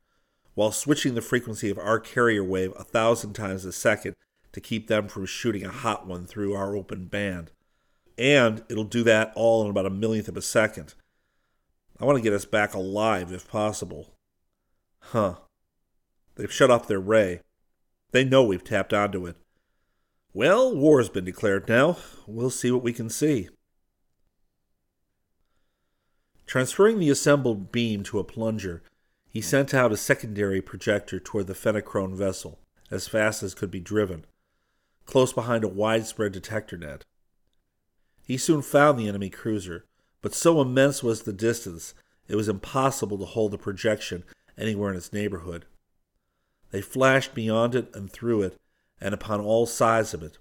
while 0.55 0.71
switching 0.71 1.14
the 1.14 1.21
frequency 1.21 1.68
of 1.68 1.79
our 1.79 1.99
carrier 1.99 2.44
wave 2.44 2.73
a 2.77 2.85
thousand 2.85 3.33
times 3.33 3.64
a 3.64 3.73
second 3.73 4.14
to 4.53 4.61
keep 4.61 4.87
them 4.87 5.09
from 5.09 5.27
shooting 5.27 5.64
a 5.64 5.71
hot 5.71 6.07
one 6.07 6.27
through 6.27 6.55
our 6.55 6.77
open 6.77 7.07
band. 7.07 7.51
And 8.19 8.65
it'll 8.69 8.85
do 8.85 9.05
that 9.05 9.33
all 9.37 9.65
in 9.65 9.71
about 9.71 9.87
a 9.87 9.91
millionth 9.91 10.29
of 10.29 10.37
a 10.37 10.43
second. 10.43 10.95
I 12.01 12.05
want 12.05 12.17
to 12.17 12.23
get 12.23 12.33
us 12.33 12.45
back 12.45 12.75
alive 12.75 13.33
if 13.33 13.49
possible. 13.49 14.13
Huh. 14.99 15.37
They've 16.35 16.53
shut 16.53 16.71
off 16.71 16.89
their 16.89 17.01
ray. 17.01 17.41
They 18.11 18.25
know 18.25 18.43
we've 18.43 18.65
tapped 18.65 18.93
onto 18.93 19.27
it. 19.27 19.37
Well, 20.33 20.75
war's 20.75 21.09
been 21.09 21.25
declared 21.25 21.69
now. 21.69 21.97
We'll 22.27 22.51
see 22.51 22.71
what 22.71 22.83
we 22.83 22.93
can 22.93 23.09
see. 23.09 23.49
Transferring 26.47 26.99
the 26.99 27.11
assembled 27.11 27.73
beam 27.73 28.03
to 28.05 28.19
a 28.19 28.25
plunger, 28.25 28.83
he 29.29 29.41
sent 29.41 29.75
out 29.75 29.93
a 29.93 29.97
secondary 29.97 30.63
projector 30.63 31.21
toward 31.21 31.47
the 31.47 31.55
Fenachrone 31.55 32.15
vessel, 32.15 32.59
as 32.91 33.07
fast 33.07 33.43
as 33.43 33.55
could 33.55 33.71
be 33.71 33.81
driven, 33.81 34.25
close 35.05 35.33
behind 35.33 35.65
a 35.65 35.69
widespread 35.69 36.33
detector 36.33 36.77
net. 36.77 37.05
He 38.29 38.37
soon 38.37 38.61
found 38.61 38.99
the 38.99 39.09
enemy 39.09 39.31
cruiser, 39.31 39.87
but 40.21 40.35
so 40.35 40.61
immense 40.61 41.03
was 41.03 41.23
the 41.23 41.33
distance 41.33 41.95
it 42.29 42.37
was 42.37 42.47
impossible 42.47 43.17
to 43.17 43.25
hold 43.25 43.53
the 43.53 43.59
projection 43.59 44.23
anywhere 44.59 44.91
in 44.91 44.99
its 44.99 45.14
neighborhood. 45.14 45.64
They 46.71 46.83
flashed 46.83 47.35
beyond 47.35 47.75
it 47.75 47.88
and 47.97 48.12
through 48.12 48.43
it, 48.43 48.61
and 49.01 49.14
upon 49.14 49.41
all 49.41 49.64
sides 49.64 50.12
of 50.12 50.23
it, 50.23 50.37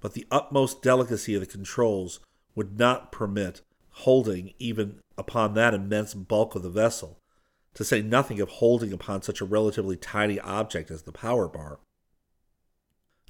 but 0.00 0.14
the 0.14 0.26
utmost 0.30 0.80
delicacy 0.80 1.34
of 1.34 1.42
the 1.42 1.46
controls 1.46 2.20
would 2.54 2.78
not 2.78 3.12
permit 3.12 3.60
holding 3.90 4.54
even 4.58 4.98
upon 5.18 5.52
that 5.52 5.74
immense 5.74 6.14
bulk 6.14 6.54
of 6.54 6.62
the 6.62 6.70
vessel, 6.70 7.20
to 7.74 7.84
say 7.84 8.00
nothing 8.00 8.40
of 8.40 8.48
holding 8.48 8.90
upon 8.90 9.20
such 9.20 9.42
a 9.42 9.44
relatively 9.44 9.96
tiny 9.96 10.40
object 10.40 10.90
as 10.90 11.02
the 11.02 11.12
power 11.12 11.46
bar. 11.46 11.78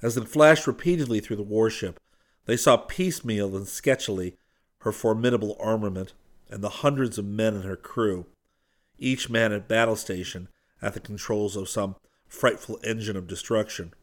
As 0.01 0.15
it 0.15 0.29
flashed 0.29 0.67
repeatedly 0.67 1.19
through 1.19 1.35
the 1.35 1.43
warship, 1.43 1.99
they 2.49 2.57
saw 2.57 2.77
piecemeal 2.77 3.55
and 3.55 3.67
sketchily 3.67 4.35
her 4.79 4.91
formidable 4.91 5.55
armament 5.59 6.13
and 6.49 6.63
the 6.63 6.69
hundreds 6.69 7.19
of 7.19 7.25
men 7.25 7.53
in 7.53 7.61
her 7.61 7.75
crew, 7.75 8.25
each 8.97 9.29
man 9.29 9.51
at 9.51 9.67
battle 9.67 9.95
station 9.95 10.47
at 10.81 10.93
the 10.93 10.99
controls 10.99 11.55
of 11.55 11.69
some 11.69 11.95
frightful 12.27 12.79
engine 12.83 13.15
of 13.15 13.27
destruction. 13.27 13.93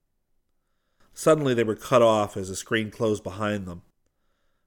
Suddenly 1.13 1.55
they 1.55 1.65
were 1.65 1.75
cut 1.75 2.03
off 2.03 2.37
as 2.37 2.49
the 2.49 2.55
screen 2.55 2.91
closed 2.91 3.25
behind 3.25 3.67
them. 3.67 3.83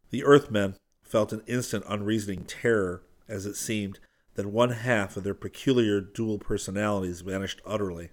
The 0.10 0.26
Earthmen 0.26 0.76
felt 1.02 1.32
an 1.32 1.44
instant 1.48 1.86
unreasoning 1.88 2.44
terror 2.46 3.04
as 3.30 3.46
it 3.46 3.56
seemed 3.56 4.00
that 4.34 4.48
one 4.48 4.72
half 4.72 5.16
of 5.16 5.24
their 5.24 5.34
peculiar 5.34 6.02
dual 6.02 6.38
personalities 6.38 7.22
vanished 7.22 7.62
utterly. 7.66 8.10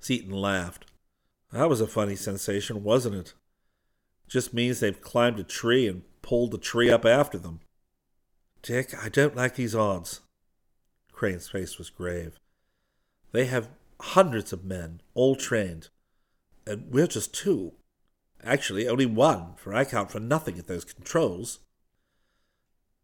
Seaton 0.00 0.32
laughed. 0.32 0.86
That 1.52 1.68
was 1.68 1.80
a 1.80 1.86
funny 1.86 2.16
sensation, 2.16 2.82
wasn't 2.82 3.14
it? 3.14 3.34
Just 4.34 4.52
means 4.52 4.80
they've 4.80 5.00
climbed 5.00 5.38
a 5.38 5.44
tree 5.44 5.86
and 5.86 6.02
pulled 6.20 6.50
the 6.50 6.58
tree 6.58 6.90
up 6.90 7.04
after 7.04 7.38
them. 7.38 7.60
Dick, 8.62 8.92
I 9.00 9.08
don't 9.08 9.36
like 9.36 9.54
these 9.54 9.76
odds. 9.76 10.22
Crane's 11.12 11.48
face 11.48 11.78
was 11.78 11.88
grave. 11.88 12.40
They 13.30 13.44
have 13.44 13.68
hundreds 14.00 14.52
of 14.52 14.64
men, 14.64 15.02
all 15.14 15.36
trained, 15.36 15.88
and 16.66 16.90
we're 16.90 17.06
just 17.06 17.32
two. 17.32 17.74
Actually, 18.42 18.88
only 18.88 19.06
one, 19.06 19.54
for 19.54 19.72
I 19.72 19.84
count 19.84 20.10
for 20.10 20.18
nothing 20.18 20.58
at 20.58 20.66
those 20.66 20.84
controls. 20.84 21.60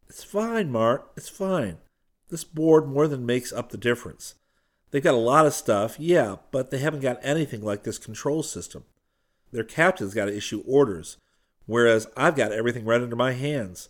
It's 0.09 0.25
fine, 0.25 0.69
Mart. 0.69 1.13
It's 1.15 1.29
fine. 1.29 1.77
This 2.27 2.43
board 2.43 2.89
more 2.89 3.07
than 3.07 3.25
makes 3.25 3.53
up 3.53 3.69
the 3.69 3.77
difference. 3.77 4.35
They've 4.89 5.01
got 5.01 5.13
a 5.13 5.27
lot 5.31 5.45
of 5.45 5.53
stuff, 5.53 5.97
yeah, 5.97 6.35
but 6.51 6.71
they 6.71 6.79
haven't 6.79 6.99
got 6.99 7.19
anything 7.23 7.61
like 7.61 7.83
this 7.83 7.99
control 7.99 8.43
system. 8.43 8.83
Their 9.51 9.63
captain's 9.63 10.13
got 10.13 10.25
to 10.25 10.35
issue 10.35 10.63
orders, 10.65 11.17
whereas 11.65 12.07
I've 12.15 12.35
got 12.35 12.51
everything 12.51 12.85
right 12.85 13.01
under 13.01 13.15
my 13.15 13.33
hands. 13.33 13.89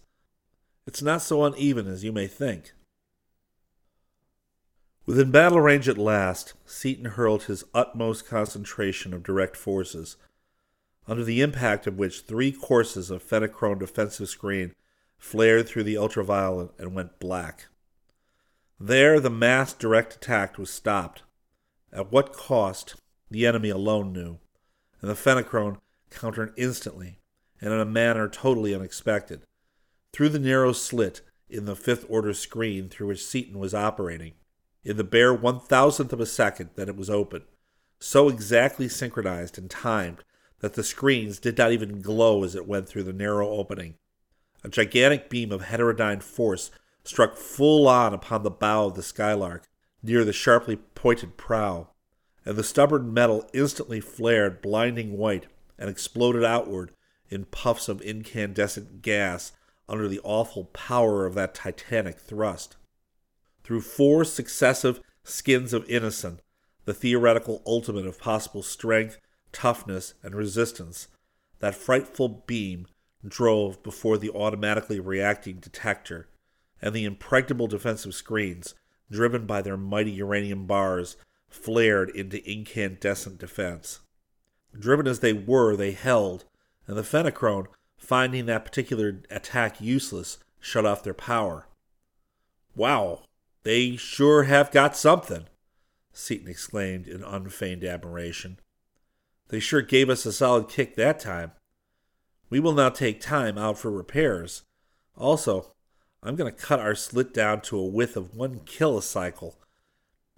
It's 0.88 1.02
not 1.02 1.22
so 1.22 1.44
uneven 1.44 1.88
as 1.88 2.04
you 2.04 2.12
may 2.12 2.28
think. 2.28 2.74
Within 5.06 5.32
battle 5.32 5.60
range 5.60 5.90
at 5.90 5.98
last, 5.98 6.54
Seaton 6.66 7.06
hurled 7.06 7.44
his 7.44 7.64
utmost 7.74 8.28
concentration 8.28 9.14
of 9.14 9.24
direct 9.24 9.58
forces, 9.58 10.18
under 11.08 11.24
the 11.24 11.42
impact 11.42 11.88
of 11.88 11.98
which 11.98 12.22
three 12.22 12.52
courses 12.52 13.10
of 13.10 13.24
Fenachrone 13.24 13.80
defensive 13.80 14.30
screen 14.30 14.74
flared 15.18 15.68
through 15.68 15.84
the 15.84 15.98
ultraviolet 15.98 16.72
and 16.78 16.94
went 16.94 17.20
black. 17.20 17.68
There, 18.80 19.20
the 19.20 19.30
mass 19.30 19.74
direct 19.74 20.16
attack 20.16 20.58
was 20.58 20.70
stopped. 20.70 21.24
At 21.92 22.12
what 22.12 22.34
cost, 22.34 22.96
the 23.30 23.46
enemy 23.46 23.70
alone 23.70 24.14
knew, 24.14 24.40
and 25.02 25.10
the 25.10 25.16
Fenachrone 25.16 25.78
countered 26.10 26.54
instantly 26.56 27.20
and 27.60 27.74
in 27.74 27.80
a 27.80 27.86
manner 27.86 28.28
totally 28.28 28.74
unexpected, 28.74 29.46
through 30.12 30.30
the 30.30 30.40
narrow 30.40 30.72
slit 30.72 31.22
in 31.50 31.66
the 31.66 31.76
fifth 31.76 32.06
order 32.10 32.34
screen 32.34 32.90
through 32.90 33.08
which 33.08 33.26
Seaton 33.26 33.60
was 33.60 33.74
operating, 33.74 34.34
in 34.84 34.98
the 34.98 35.04
bare 35.04 35.34
one 35.34 35.60
thousandth 35.60 36.12
of 36.12 36.20
a 36.20 36.26
second 36.26 36.72
that 36.76 36.90
it 36.90 36.96
was 36.96 37.10
open, 37.10 37.44
so 38.00 38.30
exactly 38.30 38.90
synchronized 38.90 39.58
and 39.58 39.70
timed 39.70 40.24
that 40.60 40.74
the 40.74 40.84
screens 40.84 41.40
did 41.40 41.58
not 41.58 41.72
even 41.72 42.02
glow 42.02 42.44
as 42.44 42.56
it 42.56 42.68
went 42.68 42.88
through 42.88 43.04
the 43.04 43.14
narrow 43.14 43.50
opening. 43.50 43.96
A 44.64 44.70
gigantic 44.70 45.30
beam 45.30 45.52
of 45.52 45.64
heterodyne 45.64 46.22
force 46.22 46.72
struck 47.04 47.36
full 47.36 47.88
on 47.88 48.14
upon 48.14 48.44
the 48.44 48.52
bow 48.52 48.86
of 48.88 48.96
the 48.96 49.04
Skylark, 49.04 49.68
near 50.04 50.24
the 50.24 50.34
sharply 50.34 50.76
pointed 50.76 51.38
prow, 51.38 51.90
and 52.46 52.56
the 52.58 52.64
stubborn 52.64 53.14
metal 53.14 53.50
instantly 53.54 54.00
flared 54.00 54.62
blinding 54.62 55.18
white 55.18 55.48
and 55.78 55.90
exploded 55.90 56.44
outward 56.44 56.92
in 57.30 57.46
puffs 57.46 57.88
of 57.88 58.02
incandescent 58.02 59.02
gas 59.02 59.52
under 59.88 60.08
the 60.08 60.22
awful 60.24 60.66
power 60.66 61.26
of 61.26 61.36
that 61.36 61.54
titanic 61.54 62.20
thrust. 62.20 62.78
Through 63.64 63.82
four 63.82 64.24
successive 64.24 65.02
skins 65.24 65.74
of 65.74 65.88
inoson, 65.88 66.40
the 66.86 66.94
theoretical 66.94 67.62
ultimate 67.66 68.06
of 68.06 68.20
possible 68.20 68.64
strength, 68.64 69.20
toughness, 69.52 70.14
and 70.24 70.34
resistance, 70.34 71.08
that 71.60 71.76
frightful 71.76 72.44
beam 72.48 72.88
drove 73.28 73.84
before 73.84 74.18
the 74.18 74.32
automatically 74.32 75.00
reacting 75.00 75.58
detector, 75.58 76.28
and 76.82 76.96
the 76.96 77.06
impregnable 77.06 77.68
defensive 77.68 78.16
screens, 78.16 78.74
driven 79.12 79.46
by 79.46 79.62
their 79.62 79.78
mighty 79.78 80.12
uranium 80.12 80.66
bars, 80.66 81.18
flared 81.52 82.10
into 82.10 82.44
incandescent 82.50 83.38
defense. 83.38 84.00
Driven 84.78 85.06
as 85.08 85.20
they 85.20 85.34
were, 85.34 85.76
they 85.76 85.92
held, 85.92 86.46
and 86.88 86.98
the 86.98 87.04
Fenachrone, 87.04 87.68
finding 87.98 88.48
that 88.48 88.66
particular 88.66 89.22
attack 89.30 89.80
useless, 89.80 90.40
shut 90.60 90.86
off 90.86 91.04
their 91.04 91.14
power. 91.14 91.68
Wow, 92.76 93.24
they 93.64 93.98
sure 93.98 94.44
have 94.44 94.72
got 94.72 94.96
something, 94.96 95.46
Seaton 96.14 96.48
exclaimed 96.48 97.08
in 97.08 97.24
unfeigned 97.24 97.84
admiration. 97.84 98.60
They 99.50 99.60
sure 99.60 99.82
gave 99.82 100.10
us 100.10 100.26
a 100.26 100.32
solid 100.32 100.70
kick 100.70 100.96
that 100.96 101.20
time. 101.20 101.52
We 102.50 102.60
will 102.60 102.74
now 102.74 102.90
take 102.90 103.20
time 103.20 103.58
out 103.58 103.78
for 103.78 103.92
repairs. 103.92 104.64
Also, 105.18 105.74
I'm 106.24 106.36
going 106.36 106.52
to 106.54 106.60
cut 106.60 106.80
our 106.80 106.96
slit 106.96 107.34
down 107.34 107.62
to 107.62 107.78
a 107.78 107.86
width 107.86 108.16
of 108.16 108.36
one 108.36 108.62
kilocycle. 108.62 109.56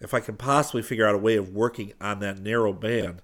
If 0.04 0.14
I 0.14 0.20
can 0.20 0.36
possibly 0.36 0.82
figure 0.82 1.08
out 1.08 1.16
a 1.16 1.20
way 1.20 1.38
of 1.38 1.56
working 1.56 1.94
on 2.02 2.20
that 2.20 2.40
narrow 2.40 2.74
band, 2.74 3.22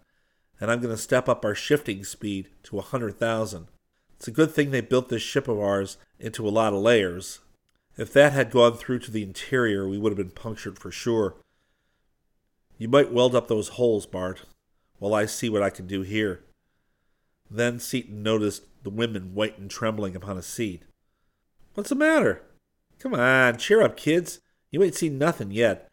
and 0.61 0.71
I'm 0.71 0.79
going 0.79 0.95
to 0.95 1.01
step 1.01 1.27
up 1.27 1.43
our 1.43 1.53
shifting 1.53 2.05
speed 2.05 2.47
to 2.63 2.77
a 2.77 2.81
100,000. 2.81 3.67
It's 4.15 4.27
a 4.29 4.31
good 4.31 4.51
thing 4.51 4.71
they 4.71 4.79
built 4.79 5.09
this 5.09 5.21
ship 5.21 5.49
of 5.49 5.59
ours 5.59 5.97
into 6.19 6.47
a 6.47 6.49
lot 6.49 6.71
of 6.71 6.79
layers. 6.79 7.39
If 7.97 8.13
that 8.13 8.31
had 8.31 8.49
gone 8.49 8.75
through 8.75 8.99
to 8.99 9.11
the 9.11 9.23
interior, 9.23 9.89
we 9.89 9.97
would 9.97 10.11
have 10.11 10.17
been 10.17 10.31
punctured 10.31 10.79
for 10.79 10.89
sure. 10.89 11.35
You 12.77 12.87
might 12.87 13.11
weld 13.11 13.35
up 13.35 13.49
those 13.49 13.69
holes, 13.69 14.05
Bart, 14.05 14.43
while 14.99 15.13
I 15.13 15.25
see 15.25 15.49
what 15.49 15.63
I 15.63 15.69
can 15.69 15.85
do 15.85 16.01
here. 16.01 16.45
Then 17.51 17.79
Seaton 17.79 18.23
noticed 18.23 18.63
the 18.83 18.89
women 18.89 19.33
white 19.33 19.59
and 19.59 19.69
trembling 19.69 20.15
upon 20.15 20.37
a 20.37 20.41
seat. 20.41 20.83
What's 21.73 21.89
the 21.89 21.95
matter? 21.95 22.41
Come 22.99 23.13
on, 23.15 23.57
cheer 23.57 23.81
up, 23.81 23.97
kids. 23.97 24.39
You 24.71 24.81
ain't 24.81 24.95
seen 24.95 25.17
nothing 25.17 25.51
yet. 25.51 25.88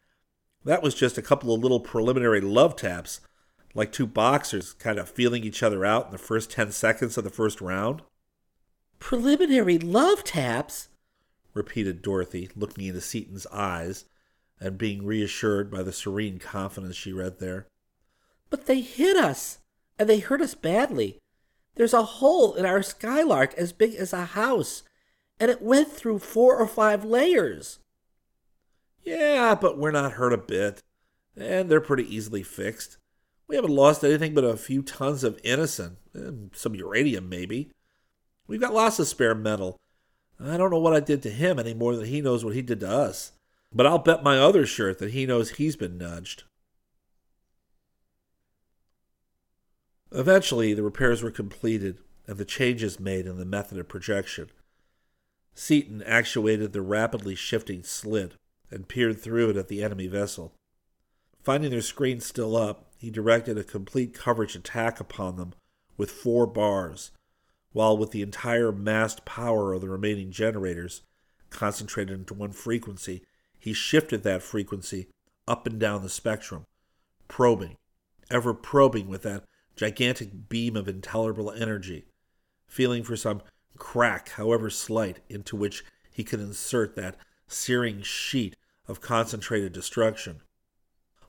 That 0.67 0.83
was 0.83 0.97
just 0.97 1.17
a 1.17 1.23
couple 1.23 1.55
of 1.55 1.61
little 1.61 1.79
preliminary 1.79 2.41
love 2.41 2.75
taps, 2.75 3.21
like 3.73 3.93
two 3.93 4.05
boxers 4.07 4.73
kind 4.73 4.99
of 4.99 5.09
feeling 5.09 5.45
each 5.45 5.63
other 5.63 5.85
out 5.85 6.07
in 6.07 6.11
the 6.13 6.19
first 6.19 6.51
ten 6.51 6.73
seconds 6.73 7.17
of 7.17 7.23
the 7.23 7.31
first 7.31 7.61
round. 7.61 8.03
Preliminary 8.99 9.79
love 9.79 10.25
taps? 10.25 10.89
repeated 11.55 12.03
Dorothy, 12.03 12.51
looking 12.57 12.85
into 12.85 13.01
Seaton's 13.01 13.47
eyes 13.53 14.07
and 14.59 14.77
being 14.77 15.07
reassured 15.07 15.71
by 15.71 15.85
the 15.85 15.93
serene 15.93 16.41
confidence 16.41 16.97
she 16.97 17.13
read 17.13 17.39
there. 17.39 17.69
But 18.51 18.67
they 18.67 18.81
hit 18.81 19.17
us, 19.17 19.61
and 20.01 20.09
they 20.09 20.19
hurt 20.19 20.41
us 20.41 20.57
badly. 20.57 21.21
There's 21.77 21.95
a 21.95 22.03
hole 22.03 22.55
in 22.55 22.67
our 22.67 22.83
skylark 22.83 23.55
as 23.55 23.73
big 23.73 23.95
as 23.95 24.13
a 24.13 24.25
house, 24.25 24.83
and 25.39 25.49
it 25.49 25.63
went 25.63 25.93
through 25.93 26.19
four 26.19 26.57
or 26.57 26.67
five 26.67 27.05
layers. 27.05 27.79
Yeah, 29.07 29.55
but 29.55 29.79
we're 29.79 29.93
not 29.93 30.15
hurt 30.15 30.33
a 30.33 30.37
bit, 30.37 30.83
and 31.37 31.71
they're 31.71 31.81
pretty 31.81 32.13
easily 32.15 32.43
fixed. 32.43 32.99
We 33.47 33.55
haven't 33.55 33.71
lost 33.71 34.03
anything 34.03 34.35
but 34.35 34.43
a 34.43 34.57
few 34.57 34.83
tons 34.83 35.23
of 35.23 35.41
inoson, 35.43 35.97
and 36.13 36.51
some 36.53 36.75
uranium 36.75 37.29
maybe. 37.29 37.71
We've 38.49 38.61
got 38.61 38.75
lots 38.75 38.99
of 38.99 39.07
spare 39.07 39.37
metal. 39.37 39.77
I 40.41 40.57
don't 40.57 40.73
know 40.73 40.81
what 40.81 40.93
I 40.93 40.99
did 40.99 41.23
to 41.23 41.31
him 41.31 41.61
any 41.61 41.73
more 41.73 41.95
than 41.95 42.07
he 42.07 42.21
knows 42.21 42.45
what 42.45 42.55
he 42.55 42.63
did 42.63 42.81
to 42.81 42.91
us, 42.91 43.31
but 43.73 43.87
I'll 43.87 43.99
bet 43.99 44.25
my 44.25 44.41
other 44.41 44.67
shirt 44.67 44.99
that 44.99 45.13
he 45.13 45.25
knows 45.25 45.51
he's 45.51 45.77
been 45.77 45.97
nudged. 45.97 46.43
Eventually, 50.11 50.75
the 50.75 50.83
repairs 50.83 51.23
were 51.23 51.31
completed 51.31 51.99
and 52.27 52.39
the 52.39 52.45
changes 52.45 52.99
made 52.99 53.27
in 53.27 53.39
the 53.39 53.45
method 53.45 53.79
of 53.79 53.87
projection. 53.87 54.51
Seaton 55.55 56.03
actuated 56.03 56.73
the 56.73 56.83
rapidly 56.83 57.37
shifting 57.37 57.85
slit 57.85 58.33
and 58.71 58.89
peered 58.89 59.21
through 59.21 59.51
it 59.51 59.57
at 59.57 59.69
the 59.69 59.83
enemy 59.83 60.07
vessel. 60.07 60.55
Finding 61.43 61.71
their 61.71 61.81
screen 61.81 62.21
still 62.21 62.57
up, 62.57 62.91
he 62.99 63.11
directed 63.11 63.57
a 63.57 63.65
complete 63.65 64.15
coverage 64.15 64.57
attack 64.57 64.99
upon 65.01 65.37
them 65.37 65.53
with 65.97 66.11
four 66.11 66.47
bars, 66.47 67.13
while 67.73 67.97
with 67.97 68.11
the 68.11 68.23
entire 68.23 68.73
massed 68.73 69.25
power 69.25 69.73
of 69.73 69.81
the 69.81 69.89
remaining 69.89 70.31
generators 70.31 71.03
concentrated 71.51 72.19
into 72.19 72.35
one 72.35 72.53
frequency, 72.53 73.23
he 73.59 73.73
shifted 73.73 74.23
that 74.23 74.43
frequency 74.43 75.09
up 75.47 75.67
and 75.67 75.79
down 75.79 76.03
the 76.03 76.09
spectrum, 76.09 76.65
probing, 77.29 77.77
ever 78.31 78.53
probing 78.53 79.09
with 79.09 79.23
that 79.23 79.45
gigantic 79.77 80.49
beam 80.49 80.77
of 80.77 80.89
intolerable 80.89 81.51
energy, 81.51 82.07
feeling 82.67 83.05
for 83.05 83.17
some 83.17 83.43
crack, 83.77 84.31
however 84.31 84.71
slight, 84.71 85.21
into 85.29 85.55
which 85.55 85.85
he 86.11 86.25
could 86.25 86.41
insert 86.41 86.97
that 86.97 87.17
searing 87.49 88.03
sheet 88.03 88.57
of 88.89 89.01
concentrated 89.01 89.73
destruction. 89.73 90.41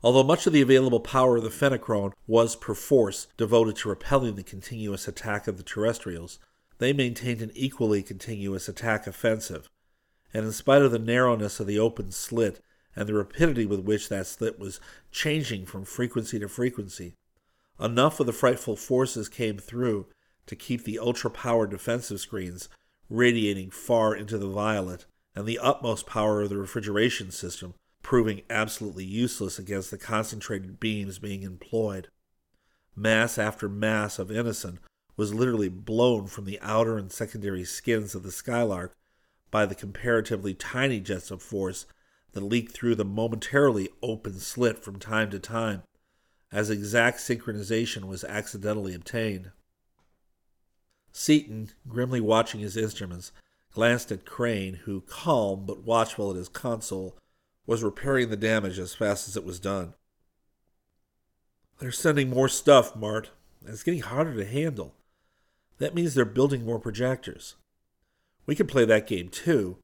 Although 0.04 0.24
much 0.24 0.46
of 0.46 0.54
the 0.54 0.62
available 0.62 1.00
power 1.00 1.38
of 1.38 1.44
the 1.44 1.50
Fenachrone 1.50 2.14
was 2.28 2.56
perforce 2.56 3.28
devoted 3.36 3.76
to 3.78 3.90
repelling 3.90 4.36
the 4.36 4.44
continuous 4.44 5.08
attack 5.08 5.48
of 5.48 5.58
the 5.58 5.64
terrestrials, 5.64 6.40
they 6.78 6.94
maintained 6.94 7.42
an 7.42 7.52
equally 7.56 8.04
continuous 8.04 8.70
attack 8.70 9.08
offensive, 9.08 9.70
and 10.34 10.46
in 10.46 10.52
spite 10.52 10.84
of 10.84 10.92
the 10.92 11.00
narrowness 11.00 11.60
of 11.60 11.68
the 11.68 11.80
open 11.80 12.12
slit 12.12 12.62
and 12.96 13.08
the 13.08 13.14
rapidity 13.14 13.66
with 13.66 13.80
which 13.80 14.10
that 14.10 14.28
slit 14.28 14.60
was 14.60 14.80
changing 15.12 15.66
from 15.66 15.84
frequency 15.84 16.40
to 16.40 16.48
frequency, 16.48 17.16
enough 17.80 18.20
of 18.20 18.26
the 18.26 18.34
frightful 18.34 18.76
forces 18.76 19.30
came 19.30 19.58
through 19.58 20.06
to 20.46 20.56
keep 20.56 20.84
the 20.84 21.00
ultra 21.00 21.30
powered 21.30 21.72
defensive 21.72 22.20
screens 22.20 22.70
radiating 23.10 23.70
far 23.72 24.16
into 24.16 24.38
the 24.38 24.48
violet, 24.48 25.06
and 25.38 25.46
the 25.46 25.60
utmost 25.60 26.08
power 26.08 26.42
of 26.42 26.50
the 26.50 26.58
refrigeration 26.58 27.30
system 27.30 27.76
proving 28.02 28.42
absolutely 28.50 29.06
useless 29.06 29.60
against 29.60 29.92
the 29.92 29.98
concentrated 29.98 30.80
beams 30.80 31.20
being 31.20 31.44
employed. 31.44 32.08
Mass 32.96 33.38
after 33.38 33.70
mass 33.70 34.18
of 34.18 34.30
inoson 34.30 34.80
was 35.16 35.36
literally 35.36 35.70
blown 35.70 36.26
from 36.26 36.46
the 36.46 36.60
outer 36.60 36.98
and 36.98 37.12
secondary 37.12 37.64
skins 37.64 38.16
of 38.16 38.24
the 38.24 38.32
Skylark 38.32 38.96
by 39.52 39.68
the 39.68 39.76
comparatively 39.76 40.56
tiny 40.56 41.00
jets 41.00 41.30
of 41.30 41.44
force 41.44 41.86
that 42.32 42.42
leaked 42.42 42.72
through 42.72 42.96
the 42.96 43.06
momentarily 43.06 43.90
open 44.02 44.40
slit 44.40 44.84
from 44.84 44.98
time 44.98 45.30
to 45.30 45.38
time, 45.38 45.84
as 46.52 46.72
exact 46.72 47.20
synchronization 47.20 48.06
was 48.06 48.24
accidentally 48.24 48.96
obtained. 48.96 49.52
Seaton, 51.12 51.70
grimly 51.88 52.22
watching 52.22 52.60
his 52.60 52.76
instruments, 52.76 53.32
glanced 53.78 54.12
at 54.12 54.26
Crane, 54.26 54.80
who, 54.86 55.02
calm 55.02 55.64
but 55.68 55.84
watchful 55.84 56.32
at 56.32 56.36
his 56.36 56.50
console, 56.50 57.16
was 57.68 57.84
repairing 57.84 58.32
the 58.32 58.36
damage 58.36 58.80
as 58.80 58.96
fast 58.96 59.28
as 59.28 59.38
it 59.38 59.46
was 59.46 59.60
done. 59.60 59.94
They're 61.78 61.92
sending 61.92 62.28
more 62.28 62.50
stuff, 62.50 62.96
Mart, 62.96 63.30
and 63.62 63.70
it's 63.70 63.84
getting 63.84 64.02
harder 64.02 64.34
to 64.34 64.46
handle. 64.46 64.96
That 65.78 65.94
means 65.94 66.16
they're 66.16 66.26
building 66.26 66.66
more 66.66 66.80
projectors. 66.80 67.54
We 68.48 68.56
can 68.56 68.66
play 68.66 68.84
that 68.86 69.06
game 69.06 69.30
too. 69.30 69.78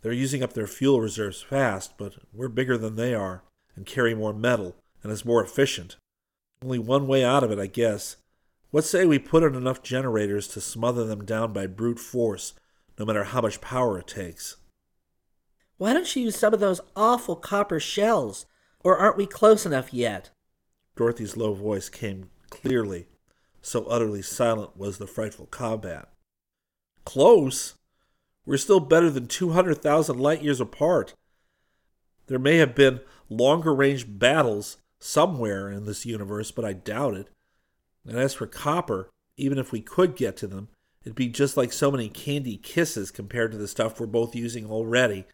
They're 0.00 0.12
using 0.12 0.42
up 0.42 0.54
their 0.54 0.66
fuel 0.66 1.02
reserves 1.02 1.42
fast, 1.42 1.98
but 1.98 2.14
we're 2.32 2.48
bigger 2.48 2.78
than 2.78 2.96
they 2.96 3.12
are, 3.14 3.42
and 3.74 3.84
carry 3.84 4.14
more 4.14 4.32
metal, 4.32 4.76
and 5.02 5.12
it's 5.12 5.26
more 5.26 5.44
efficient. 5.44 5.96
Only 6.64 6.78
one 6.78 7.06
way 7.06 7.22
out 7.22 7.44
of 7.44 7.50
it, 7.50 7.58
I 7.58 7.66
guess. 7.66 8.16
What 8.70 8.84
say 8.84 9.04
we 9.04 9.18
put 9.18 9.42
in 9.42 9.54
enough 9.54 9.82
generators 9.82 10.48
to 10.48 10.62
smother 10.62 11.04
them 11.04 11.26
down 11.26 11.52
by 11.52 11.66
brute 11.66 11.98
force, 11.98 12.54
no 12.98 13.04
matter 13.04 13.24
how 13.24 13.40
much 13.40 13.60
power 13.60 13.98
it 13.98 14.06
takes? 14.06 14.56
Why 15.78 15.92
don't 15.92 16.14
you 16.16 16.22
use 16.22 16.36
some 16.36 16.54
of 16.54 16.60
those 16.60 16.80
awful 16.94 17.36
copper 17.36 17.80
shells? 17.80 18.46
Or 18.80 18.96
aren't 18.96 19.16
we 19.16 19.26
close 19.26 19.66
enough 19.66 19.92
yet? 19.92 20.30
Dorothy's 20.96 21.36
low 21.36 21.52
voice 21.54 21.88
came 21.88 22.30
clearly, 22.50 23.08
so 23.60 23.84
utterly 23.84 24.22
silent 24.22 24.76
was 24.76 24.98
the 24.98 25.06
frightful 25.06 25.46
combat. 25.46 26.08
Close? 27.04 27.74
We're 28.46 28.56
still 28.56 28.80
better 28.80 29.10
than 29.10 29.26
200,000 29.26 30.18
light 30.18 30.42
years 30.42 30.60
apart. 30.60 31.14
There 32.28 32.38
may 32.38 32.56
have 32.56 32.74
been 32.74 33.00
longer 33.28 33.74
range 33.74 34.06
battles 34.08 34.78
somewhere 35.00 35.70
in 35.70 35.84
this 35.84 36.06
universe, 36.06 36.50
but 36.50 36.64
I 36.64 36.72
doubt 36.72 37.14
it. 37.14 37.28
And 38.06 38.16
as 38.16 38.34
for 38.34 38.46
copper, 38.46 39.10
even 39.36 39.58
if 39.58 39.72
we 39.72 39.80
could 39.80 40.16
get 40.16 40.36
to 40.38 40.46
them, 40.46 40.68
it'd 41.06 41.14
be 41.14 41.28
just 41.28 41.56
like 41.56 41.72
so 41.72 41.92
many 41.92 42.08
candy 42.08 42.56
kisses 42.56 43.12
compared 43.12 43.52
to 43.52 43.56
the 43.56 43.68
stuff 43.68 44.00
we're 44.00 44.06
both 44.06 44.34
using 44.34 44.68
already. 44.68 45.24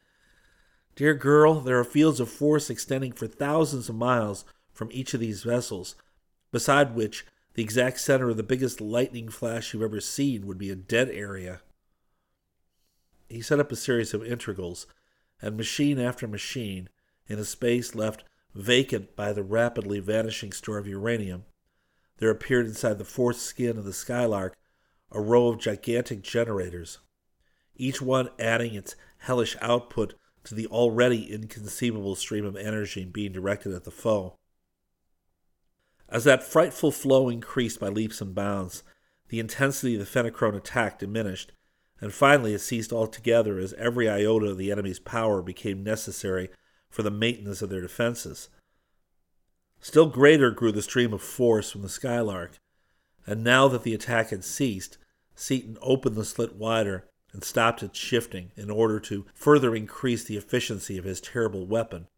Dear 0.95 1.15
girl, 1.15 1.61
there 1.61 1.79
are 1.79 1.85
fields 1.85 2.21
of 2.21 2.29
force 2.29 2.69
extending 2.69 3.13
for 3.13 3.27
thousands 3.27 3.89
of 3.89 3.95
miles 3.95 4.45
from 4.75 4.91
each 4.93 5.15
of 5.15 5.21
these 5.21 5.43
vessels, 5.43 5.95
beside 6.51 6.95
which 6.95 7.25
the 7.55 7.63
exact 7.63 8.01
center 8.01 8.29
of 8.29 8.37
the 8.37 8.43
biggest 8.43 8.83
lightning 8.83 9.31
flash 9.31 9.73
you've 9.73 9.83
ever 9.83 9.99
seen 9.99 10.47
would 10.47 10.59
be 10.59 10.69
a 10.69 10.77
dead 10.77 11.09
area. 11.09 11.63
He 13.31 13.41
set 13.41 13.59
up 13.59 13.73
a 13.73 13.77
series 13.77 14.13
of 14.13 14.23
integrals, 14.23 14.87
and 15.41 15.57
machine 15.57 15.99
after 15.99 16.29
machine, 16.29 16.91
in 17.29 17.39
a 17.39 17.47
space 17.47 17.95
left 17.95 18.25
vacant 18.55 19.17
by 19.17 19.33
the 19.33 19.43
rapidly 19.43 20.01
vanishing 20.01 20.53
store 20.53 20.77
of 20.77 20.87
uranium, 20.87 21.47
there 22.19 22.29
appeared 22.29 22.67
inside 22.67 22.99
the 22.99 23.07
fourth 23.07 23.39
skin 23.39 23.79
of 23.79 23.87
the 23.87 23.95
Skylark 23.95 24.55
a 25.13 25.21
row 25.21 25.49
of 25.49 25.59
gigantic 25.59 26.23
generators, 26.23 26.99
each 27.77 28.03
one 28.03 28.31
adding 28.39 28.75
its 28.75 28.97
hellish 29.19 29.57
output 29.61 30.15
to 30.45 30.55
the 30.55 30.67
already 30.67 31.33
inconceivable 31.33 32.17
stream 32.17 32.45
of 32.45 32.57
energy 32.57 33.05
being 33.05 33.33
directed 33.33 33.73
at 33.73 33.85
the 33.85 33.91
foe. 33.91 34.37
As 36.09 36.25
that 36.25 36.43
frightful 36.43 36.91
flow 36.91 37.29
increased 37.29 37.81
by 37.81 37.89
leaps 37.89 38.21
and 38.21 38.35
bounds, 38.35 38.83
the 39.29 39.41
intensity 39.41 39.95
of 39.95 40.01
the 40.01 40.07
Fenachrone 40.07 40.57
attack 40.57 40.99
diminished, 40.99 41.53
and 42.01 42.13
finally 42.13 42.53
it 42.53 42.59
ceased 42.59 42.93
altogether 42.93 43.59
as 43.59 43.73
every 43.75 44.09
iota 44.09 44.47
of 44.47 44.59
the 44.59 44.71
enemy's 44.73 44.99
power 44.99 45.41
became 45.41 45.85
necessary 45.85 46.51
for 46.91 47.03
the 47.03 47.11
maintenance 47.11 47.63
of 47.63 47.71
their 47.71 47.81
defenses. 47.81 48.51
Still 49.81 50.07
greater 50.07 50.51
grew 50.51 50.73
the 50.73 50.83
stream 50.83 51.13
of 51.13 51.23
force 51.23 51.71
from 51.71 51.83
the 51.83 51.89
Skylark, 51.89 52.59
and 53.27 53.45
now 53.45 53.69
that 53.69 53.83
the 53.83 53.95
attack 53.95 54.31
had 54.31 54.45
ceased, 54.45 54.99
Seaton 55.35 55.79
opened 55.81 56.17
the 56.17 56.25
slit 56.25 56.57
wider 56.57 57.09
and 57.33 57.43
stopped 57.43 57.83
its 57.83 57.99
shifting 57.99 58.53
in 58.57 58.71
order 58.71 59.01
to 59.01 59.27
further 59.35 59.75
increase 59.75 60.25
the 60.25 60.37
efficiency 60.37 60.99
of 60.99 61.05
his 61.05 61.21
terrible 61.21 61.67
weapon. 61.67 62.09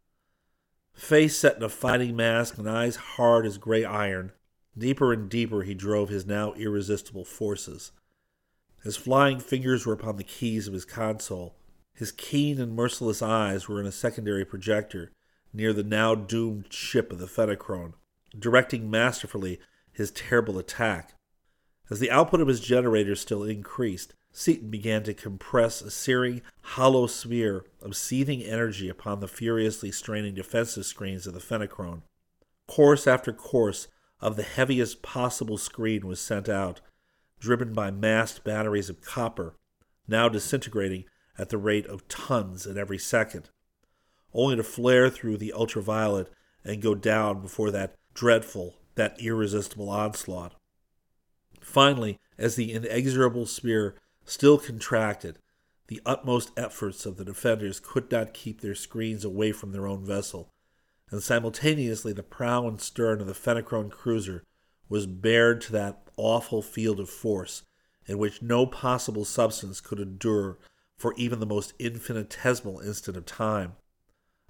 Face 0.93 1.37
set 1.37 1.57
in 1.57 1.63
a 1.63 1.69
fighting 1.69 2.15
mask 2.15 2.57
and 2.57 2.69
eyes 2.69 2.95
hard 2.95 3.45
as 3.45 3.57
gray 3.57 3.83
iron, 3.83 4.31
deeper 4.77 5.13
and 5.13 5.29
deeper 5.29 5.63
he 5.63 5.73
drove 5.73 6.09
his 6.09 6.25
now 6.25 6.53
irresistible 6.53 7.25
forces. 7.25 7.91
His 8.83 8.97
flying 8.97 9.39
fingers 9.39 9.85
were 9.85 9.93
upon 9.93 10.17
the 10.17 10.23
keys 10.23 10.67
of 10.67 10.73
his 10.73 10.85
console. 10.85 11.55
His 11.93 12.11
keen 12.11 12.59
and 12.59 12.75
merciless 12.75 13.21
eyes 13.21 13.67
were 13.67 13.79
in 13.79 13.87
a 13.87 13.91
secondary 13.91 14.45
projector 14.45 15.11
near 15.53 15.73
the 15.73 15.83
now 15.83 16.13
doomed 16.13 16.71
ship 16.71 17.11
of 17.11 17.19
the 17.19 17.25
Fenachrone, 17.25 17.93
directing 18.37 18.91
masterfully 18.91 19.59
his 19.95 20.11
terrible 20.11 20.59
attack. 20.59 21.13
As 21.89 21.99
the 21.99 22.11
output 22.11 22.41
of 22.41 22.47
his 22.47 22.59
generators 22.59 23.21
still 23.21 23.43
increased, 23.43 24.13
Seaton 24.31 24.69
began 24.69 25.03
to 25.03 25.13
compress 25.13 25.81
a 25.81 25.89
searing, 25.89 26.41
hollow 26.61 27.07
sphere 27.07 27.65
of 27.81 27.95
seething 27.95 28.41
energy 28.43 28.89
upon 28.89 29.19
the 29.19 29.27
furiously 29.27 29.91
straining 29.91 30.33
defensive 30.33 30.85
screens 30.85 31.25
of 31.25 31.33
the 31.33 31.39
Fenachrone. 31.39 32.01
Course 32.67 33.07
after 33.07 33.31
course 33.31 33.87
of 34.19 34.35
the 34.35 34.43
heaviest 34.43 35.01
possible 35.01 35.57
screen 35.57 36.05
was 36.05 36.19
sent 36.19 36.49
out, 36.49 36.81
driven 37.39 37.73
by 37.73 37.91
massed 37.91 38.43
batteries 38.43 38.89
of 38.89 39.01
copper, 39.01 39.55
now 40.07 40.27
disintegrating 40.27 41.05
at 41.37 41.49
the 41.49 41.57
rate 41.57 41.85
of 41.85 42.07
tons 42.07 42.65
in 42.65 42.77
every 42.77 42.97
second, 42.97 43.49
only 44.33 44.55
to 44.55 44.63
flare 44.63 45.09
through 45.09 45.37
the 45.37 45.53
ultraviolet 45.53 46.31
and 46.63 46.81
go 46.81 46.95
down 46.95 47.41
before 47.41 47.71
that 47.71 47.95
dreadful, 48.13 48.75
that 48.95 49.19
irresistible 49.21 49.89
onslaught. 49.89 50.55
Finally, 51.61 52.19
as 52.37 52.55
the 52.55 52.73
inexorable 52.73 53.45
spear 53.45 53.95
Still 54.25 54.57
contracted, 54.57 55.37
the 55.87 56.01
utmost 56.03 56.51
efforts 56.57 57.05
of 57.05 57.17
the 57.17 57.25
defenders 57.25 57.79
could 57.79 58.11
not 58.11 58.33
keep 58.33 58.61
their 58.61 58.73
screens 58.73 59.23
away 59.23 59.51
from 59.51 59.71
their 59.71 59.85
own 59.85 60.03
vessel, 60.03 60.49
and 61.11 61.21
simultaneously 61.21 62.11
the 62.11 62.23
prow 62.23 62.67
and 62.67 62.81
stern 62.81 63.21
of 63.21 63.27
the 63.27 63.33
Fenachrone 63.33 63.91
cruiser 63.91 64.43
was 64.89 65.05
bared 65.05 65.61
to 65.61 65.71
that 65.71 66.09
awful 66.17 66.63
field 66.63 66.99
of 66.99 67.09
force 67.09 67.61
in 68.07 68.17
which 68.17 68.41
no 68.41 68.65
possible 68.65 69.25
substance 69.25 69.79
could 69.79 69.99
endure 69.99 70.57
for 70.97 71.13
even 71.17 71.39
the 71.39 71.45
most 71.45 71.73
infinitesimal 71.77 72.79
instant 72.79 73.15
of 73.15 73.25
time. 73.25 73.75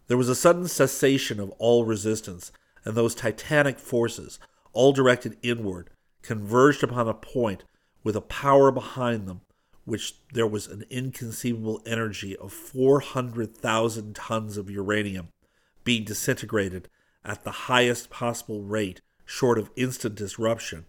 There 0.07 0.17
was 0.17 0.29
a 0.29 0.35
sudden 0.35 0.67
cessation 0.67 1.39
of 1.39 1.49
all 1.57 1.83
resistance, 1.83 2.51
and 2.85 2.95
those 2.95 3.15
titanic 3.15 3.79
forces, 3.79 4.39
all 4.71 4.93
directed 4.93 5.37
inward, 5.41 5.89
converged 6.21 6.83
upon 6.83 7.07
a 7.07 7.13
point 7.13 7.63
with 8.03 8.15
a 8.15 8.21
power 8.21 8.71
behind 8.71 9.27
them 9.27 9.41
which 9.85 10.15
there 10.33 10.47
was 10.47 10.67
an 10.67 10.83
inconceivable 10.89 11.81
energy 11.85 12.35
of 12.37 12.51
400,000 12.51 14.15
tons 14.15 14.57
of 14.57 14.69
uranium 14.69 15.29
being 15.83 16.03
disintegrated 16.03 16.89
at 17.23 17.43
the 17.43 17.51
highest 17.51 18.09
possible 18.09 18.63
rate 18.63 19.01
short 19.25 19.57
of 19.57 19.69
instant 19.75 20.15
disruption. 20.15 20.85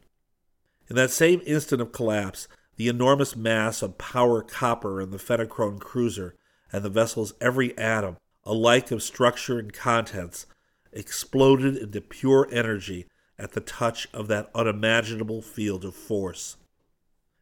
In 0.88 0.96
that 0.96 1.10
same 1.10 1.42
instant 1.46 1.80
of 1.82 1.92
collapse, 1.92 2.48
the 2.76 2.88
enormous 2.88 3.36
mass 3.36 3.82
of 3.82 3.98
power 3.98 4.42
copper 4.42 5.00
in 5.00 5.10
the 5.10 5.18
Fenachrone 5.18 5.78
cruiser 5.78 6.34
and 6.72 6.82
the 6.82 6.90
vessel's 6.90 7.34
every 7.40 7.76
atom, 7.78 8.16
alike 8.44 8.90
of 8.90 9.02
structure 9.02 9.58
and 9.58 9.72
contents, 9.72 10.46
exploded 10.96 11.76
into 11.76 12.00
pure 12.00 12.48
energy 12.50 13.06
at 13.38 13.52
the 13.52 13.60
touch 13.60 14.08
of 14.12 14.28
that 14.28 14.50
unimaginable 14.54 15.42
field 15.42 15.84
of 15.84 15.94
force. 15.94 16.56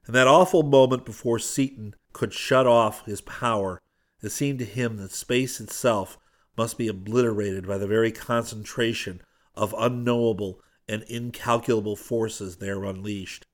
In 0.07 0.15
that 0.15 0.27
awful 0.27 0.63
moment 0.63 1.07
before 1.07 1.39
Seaton 1.39 1.95
could 2.13 2.35
shut 2.35 2.67
off 2.67 3.07
his 3.07 3.21
power, 3.23 3.81
it 4.23 4.31
seemed 4.31 4.59
to 4.59 4.65
him 4.65 4.97
that 4.97 5.13
space 5.13 5.61
itself 5.61 6.19
must 6.57 6.77
be 6.77 6.89
obliterated 6.89 7.67
by 7.67 7.79
the 7.79 7.87
very 7.87 8.13
concentration 8.13 9.23
of 9.55 9.75
unknowable 9.79 10.61
and 10.89 11.03
incalculable 11.05 11.97
forces 11.97 12.57
there 12.57 12.85
unleashed, 12.85 13.47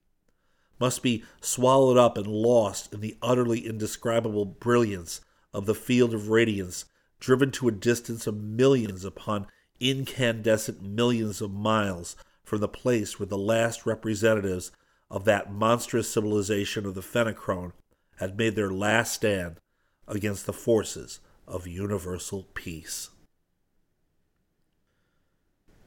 must 0.79 1.01
be 1.03 1.23
swallowed 1.39 1.97
up 1.97 2.17
and 2.17 2.27
lost 2.27 2.93
in 2.93 2.99
the 2.99 3.17
utterly 3.21 3.65
indescribable 3.65 4.45
brilliance 4.45 5.21
of 5.53 5.65
the 5.65 5.75
field 5.75 6.13
of 6.13 6.29
radiance 6.29 6.85
driven 7.19 7.51
to 7.51 7.67
a 7.67 7.71
distance 7.71 8.25
of 8.27 8.41
millions 8.41 9.05
upon 9.05 9.47
incandescent 9.81 10.81
millions 10.81 11.41
of 11.41 11.51
miles 11.51 12.15
from 12.43 12.59
the 12.59 12.67
place 12.67 13.19
where 13.19 13.27
the 13.27 13.37
last 13.37 13.85
representatives 13.85 14.71
of 15.09 15.25
that 15.25 15.51
monstrous 15.51 16.09
civilization 16.09 16.85
of 16.85 16.95
the 16.95 17.01
Fenachrone 17.01 17.73
had 18.17 18.37
made 18.37 18.55
their 18.55 18.71
last 18.71 19.13
stand 19.13 19.57
against 20.07 20.45
the 20.45 20.53
forces 20.53 21.19
of 21.47 21.67
universal 21.67 22.47
peace. 22.53 23.09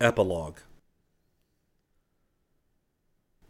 Epilogue 0.00 0.58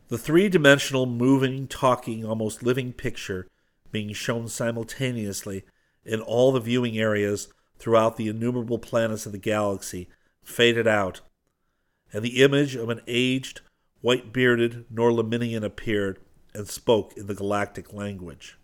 The 0.08 0.18
three 0.18 0.48
dimensional, 0.48 1.06
moving, 1.06 1.66
talking, 1.66 2.24
almost 2.24 2.62
living 2.62 2.92
picture 2.92 3.48
being 3.90 4.12
shown 4.12 4.48
simultaneously 4.48 5.64
in 6.04 6.20
all 6.20 6.52
the 6.52 6.60
viewing 6.60 6.98
areas 6.98 7.48
throughout 7.78 8.16
the 8.16 8.28
innumerable 8.28 8.78
planets 8.78 9.26
of 9.26 9.32
the 9.32 9.38
galaxy 9.38 10.08
faded 10.44 10.86
out, 10.86 11.20
and 12.12 12.22
the 12.22 12.42
image 12.42 12.76
of 12.76 12.90
an 12.90 13.00
aged, 13.06 13.60
white 14.00 14.32
bearded 14.32 14.84
Norlaminian 14.92 15.64
appeared 15.64 16.18
and 16.54 16.68
spoke 16.68 17.16
in 17.16 17.26
the 17.26 17.34
galactic 17.34 17.92
language. 17.92 18.56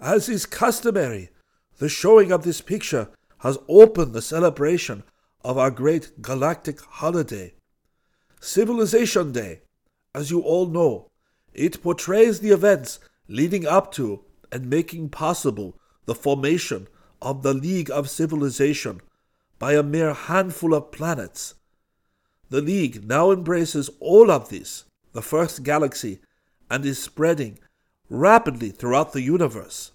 As 0.00 0.28
is 0.28 0.46
customary, 0.46 1.30
the 1.78 1.88
showing 1.88 2.30
of 2.30 2.44
this 2.44 2.60
picture 2.60 3.08
has 3.38 3.58
opened 3.68 4.12
the 4.12 4.22
celebration 4.22 5.02
of 5.42 5.58
our 5.58 5.70
great 5.70 6.22
galactic 6.22 6.80
holiday, 6.80 7.54
Civilization 8.40 9.32
Day. 9.32 9.60
As 10.14 10.30
you 10.30 10.40
all 10.40 10.66
know, 10.66 11.10
it 11.54 11.82
portrays 11.82 12.40
the 12.40 12.50
events 12.50 13.00
leading 13.28 13.66
up 13.66 13.92
to 13.92 14.24
and 14.52 14.68
making 14.68 15.08
possible 15.08 15.78
the 16.04 16.14
formation 16.14 16.88
of 17.22 17.42
the 17.42 17.54
League 17.54 17.90
of 17.90 18.10
Civilization 18.10 19.00
by 19.60 19.74
a 19.74 19.82
mere 19.82 20.14
handful 20.14 20.74
of 20.74 20.90
planets. 20.90 21.54
The 22.48 22.62
League 22.62 23.06
now 23.06 23.30
embraces 23.30 23.90
all 24.00 24.30
of 24.30 24.48
this, 24.48 24.84
the 25.12 25.22
first 25.22 25.62
galaxy, 25.62 26.18
and 26.68 26.84
is 26.84 27.00
spreading 27.00 27.58
rapidly 28.08 28.70
throughout 28.70 29.12
the 29.12 29.20
universe. 29.20 29.92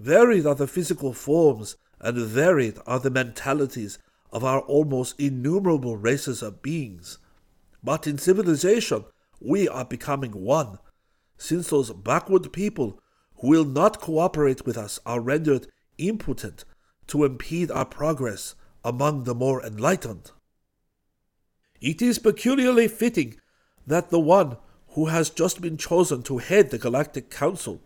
Varied 0.00 0.46
are 0.46 0.56
the 0.56 0.66
physical 0.66 1.12
forms, 1.12 1.76
and 2.00 2.18
varied 2.18 2.78
are 2.84 2.98
the 2.98 3.08
mentalities 3.08 3.98
of 4.32 4.44
our 4.44 4.60
almost 4.62 5.18
innumerable 5.18 5.96
races 5.96 6.42
of 6.42 6.60
beings. 6.60 7.18
But 7.84 8.08
in 8.08 8.18
civilization, 8.18 9.04
we 9.40 9.68
are 9.68 9.84
becoming 9.84 10.32
one, 10.32 10.78
since 11.38 11.70
those 11.70 11.92
backward 11.92 12.52
people 12.52 13.00
who 13.36 13.48
will 13.48 13.64
not 13.64 14.00
cooperate 14.00 14.66
with 14.66 14.76
us 14.76 14.98
are 15.06 15.20
rendered 15.20 15.68
impotent 15.98 16.64
to 17.06 17.24
impede 17.24 17.70
our 17.70 17.84
progress 17.84 18.56
among 18.84 19.24
the 19.24 19.34
more 19.34 19.62
enlightened. 19.64 20.30
It 21.80 22.00
is 22.00 22.18
peculiarly 22.18 22.88
fitting 22.88 23.36
that 23.86 24.10
the 24.10 24.20
one 24.20 24.56
who 24.90 25.06
has 25.06 25.30
just 25.30 25.60
been 25.60 25.76
chosen 25.76 26.22
to 26.24 26.38
head 26.38 26.70
the 26.70 26.78
Galactic 26.78 27.30
Council, 27.30 27.80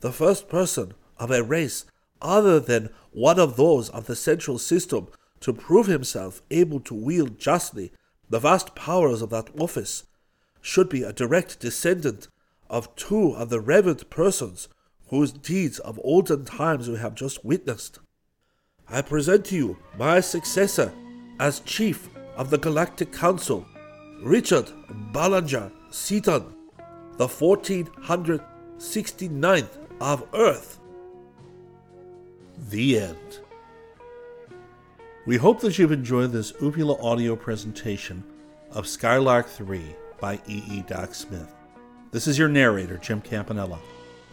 the 0.00 0.12
first 0.12 0.48
person 0.48 0.94
of 1.18 1.30
a 1.30 1.42
race 1.42 1.84
other 2.20 2.58
than 2.58 2.90
one 3.12 3.38
of 3.38 3.56
those 3.56 3.90
of 3.90 4.06
the 4.06 4.16
Central 4.16 4.58
System 4.58 5.08
to 5.40 5.52
prove 5.52 5.86
himself 5.86 6.42
able 6.50 6.80
to 6.80 6.94
wield 6.94 7.38
justly 7.38 7.92
the 8.28 8.40
vast 8.40 8.74
powers 8.74 9.22
of 9.22 9.30
that 9.30 9.48
office, 9.58 10.04
should 10.60 10.88
be 10.88 11.02
a 11.02 11.12
direct 11.12 11.60
descendant 11.60 12.28
of 12.68 12.94
two 12.96 13.30
of 13.32 13.48
the 13.48 13.60
revered 13.60 14.08
persons 14.10 14.68
whose 15.08 15.32
deeds 15.32 15.78
of 15.78 16.00
olden 16.04 16.44
times 16.44 16.88
we 16.88 16.98
have 16.98 17.14
just 17.14 17.44
witnessed. 17.44 17.98
I 18.90 19.02
present 19.02 19.44
to 19.46 19.54
you 19.54 19.76
my 19.98 20.20
successor 20.20 20.90
as 21.38 21.60
chief 21.60 22.08
of 22.36 22.48
the 22.48 22.56
Galactic 22.56 23.12
Council, 23.12 23.66
Richard 24.22 24.72
Ballinger 25.12 25.70
Seaton, 25.90 26.54
the 27.16 27.26
1469th 27.26 29.76
of 30.00 30.26
Earth. 30.32 30.80
The 32.70 33.00
end. 33.00 33.40
We 35.26 35.36
hope 35.36 35.60
that 35.60 35.78
you've 35.78 35.92
enjoyed 35.92 36.32
this 36.32 36.54
Uvula 36.60 36.98
audio 37.02 37.36
presentation 37.36 38.24
of 38.70 38.86
Skylark 38.86 39.48
3 39.48 39.82
by 40.18 40.40
E. 40.48 40.62
E. 40.70 40.82
Doc 40.86 41.14
Smith. 41.14 41.52
This 42.10 42.26
is 42.26 42.38
your 42.38 42.48
narrator, 42.48 42.96
Jim 42.96 43.20
Campanella. 43.20 43.78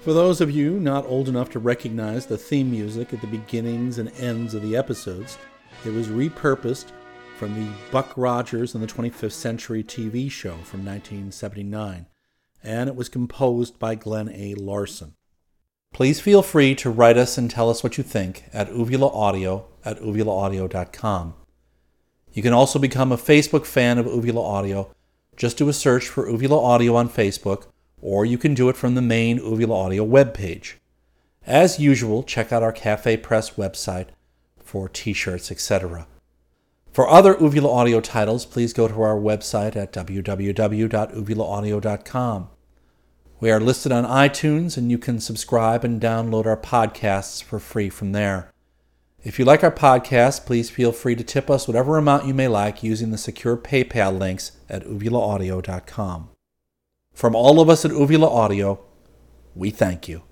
For 0.06 0.14
those 0.14 0.40
of 0.40 0.52
you 0.52 0.80
not 0.80 1.08
old 1.08 1.28
enough 1.28 1.50
to 1.50 1.58
recognize 1.58 2.28
the 2.28 2.38
theme 2.38 2.70
music 2.70 3.12
at 3.12 3.22
the 3.22 3.26
beginnings 3.26 3.98
and 3.98 4.12
ends 4.20 4.54
of 4.54 4.62
the 4.62 4.78
episodes, 4.78 5.40
it 5.84 5.90
was 5.90 6.10
repurposed 6.10 6.92
from 7.40 7.56
the 7.56 7.68
Buck 7.90 8.14
Rogers 8.16 8.76
and 8.76 8.84
the 8.84 8.94
25th 8.94 9.32
Century 9.32 9.84
TV 9.84 10.30
show 10.30 10.58
from 10.58 10.86
1979, 10.86 12.06
and 12.64 12.88
it 12.88 12.96
was 12.96 13.10
composed 13.10 13.80
by 13.80 13.96
Glen 13.96 14.30
A. 14.30 14.54
Larson. 14.54 15.16
Please 15.92 16.20
feel 16.22 16.44
free 16.44 16.76
to 16.76 16.92
write 16.92 17.18
us 17.18 17.36
and 17.36 17.50
tell 17.50 17.72
us 17.72 17.84
what 17.84 17.98
you 17.98 18.04
think 18.04 18.44
at 18.54 18.70
uvulaaudio 18.70 19.64
at 19.84 20.00
uvulaaudio.com. 20.02 21.34
You 22.32 22.44
can 22.44 22.54
also 22.54 22.78
become 22.78 23.12
a 23.12 23.18
Facebook 23.18 23.66
fan 23.66 23.98
of 23.98 24.06
Uvula 24.06 24.44
Audio. 24.44 24.94
Just 25.36 25.58
do 25.58 25.68
a 25.68 25.74
search 25.74 26.08
for 26.08 26.30
Uvula 26.30 26.62
Audio 26.64 26.96
on 26.96 27.10
Facebook 27.10 27.66
or 28.06 28.24
you 28.24 28.38
can 28.38 28.54
do 28.54 28.70
it 28.70 28.78
from 28.78 28.94
the 28.94 29.02
main 29.02 29.40
Uvula 29.40 29.76
Audio 29.76 30.06
webpage. 30.06 30.74
As 31.48 31.80
usual, 31.80 32.22
check 32.22 32.54
out 32.54 32.62
our 32.62 32.72
Cafe 32.72 33.18
Press 33.18 33.50
website 33.52 34.10
for 34.60 34.88
t 34.88 35.12
shirts, 35.12 35.52
etc. 35.52 36.06
For 36.94 37.10
other 37.10 37.36
Uvula 37.42 37.68
Audio 37.68 38.02
titles, 38.02 38.46
please 38.46 38.74
go 38.74 38.88
to 38.88 39.02
our 39.02 39.18
website 39.18 39.76
at 39.76 39.92
www.uvulaaudio.com. 39.92 42.50
We 43.40 43.50
are 43.50 43.60
listed 43.60 43.92
on 43.92 44.06
iTunes, 44.06 44.78
and 44.78 44.92
you 44.92 45.00
can 45.00 45.20
subscribe 45.20 45.84
and 45.84 46.00
download 46.00 46.46
our 46.46 46.58
podcasts 46.58 47.42
for 47.42 47.58
free 47.58 47.90
from 47.90 48.12
there. 48.12 48.52
If 49.24 49.40
you 49.40 49.46
like 49.46 49.64
our 49.64 49.72
podcast, 49.72 50.46
please 50.46 50.70
feel 50.70 50.92
free 50.92 51.16
to 51.16 51.24
tip 51.24 51.50
us 51.50 51.68
whatever 51.68 51.98
amount 51.98 52.28
you 52.28 52.36
may 52.36 52.48
like 52.48 52.84
using 52.84 53.10
the 53.10 53.18
secure 53.18 53.58
PayPal 53.58 54.16
links 54.16 54.52
at 54.70 54.86
uvulaaudio.com. 54.86 56.30
From 57.16 57.34
all 57.34 57.62
of 57.62 57.70
us 57.70 57.86
at 57.86 57.92
Uvula 57.92 58.28
Audio, 58.28 58.78
we 59.56 59.70
thank 59.72 60.10
you. 60.10 60.24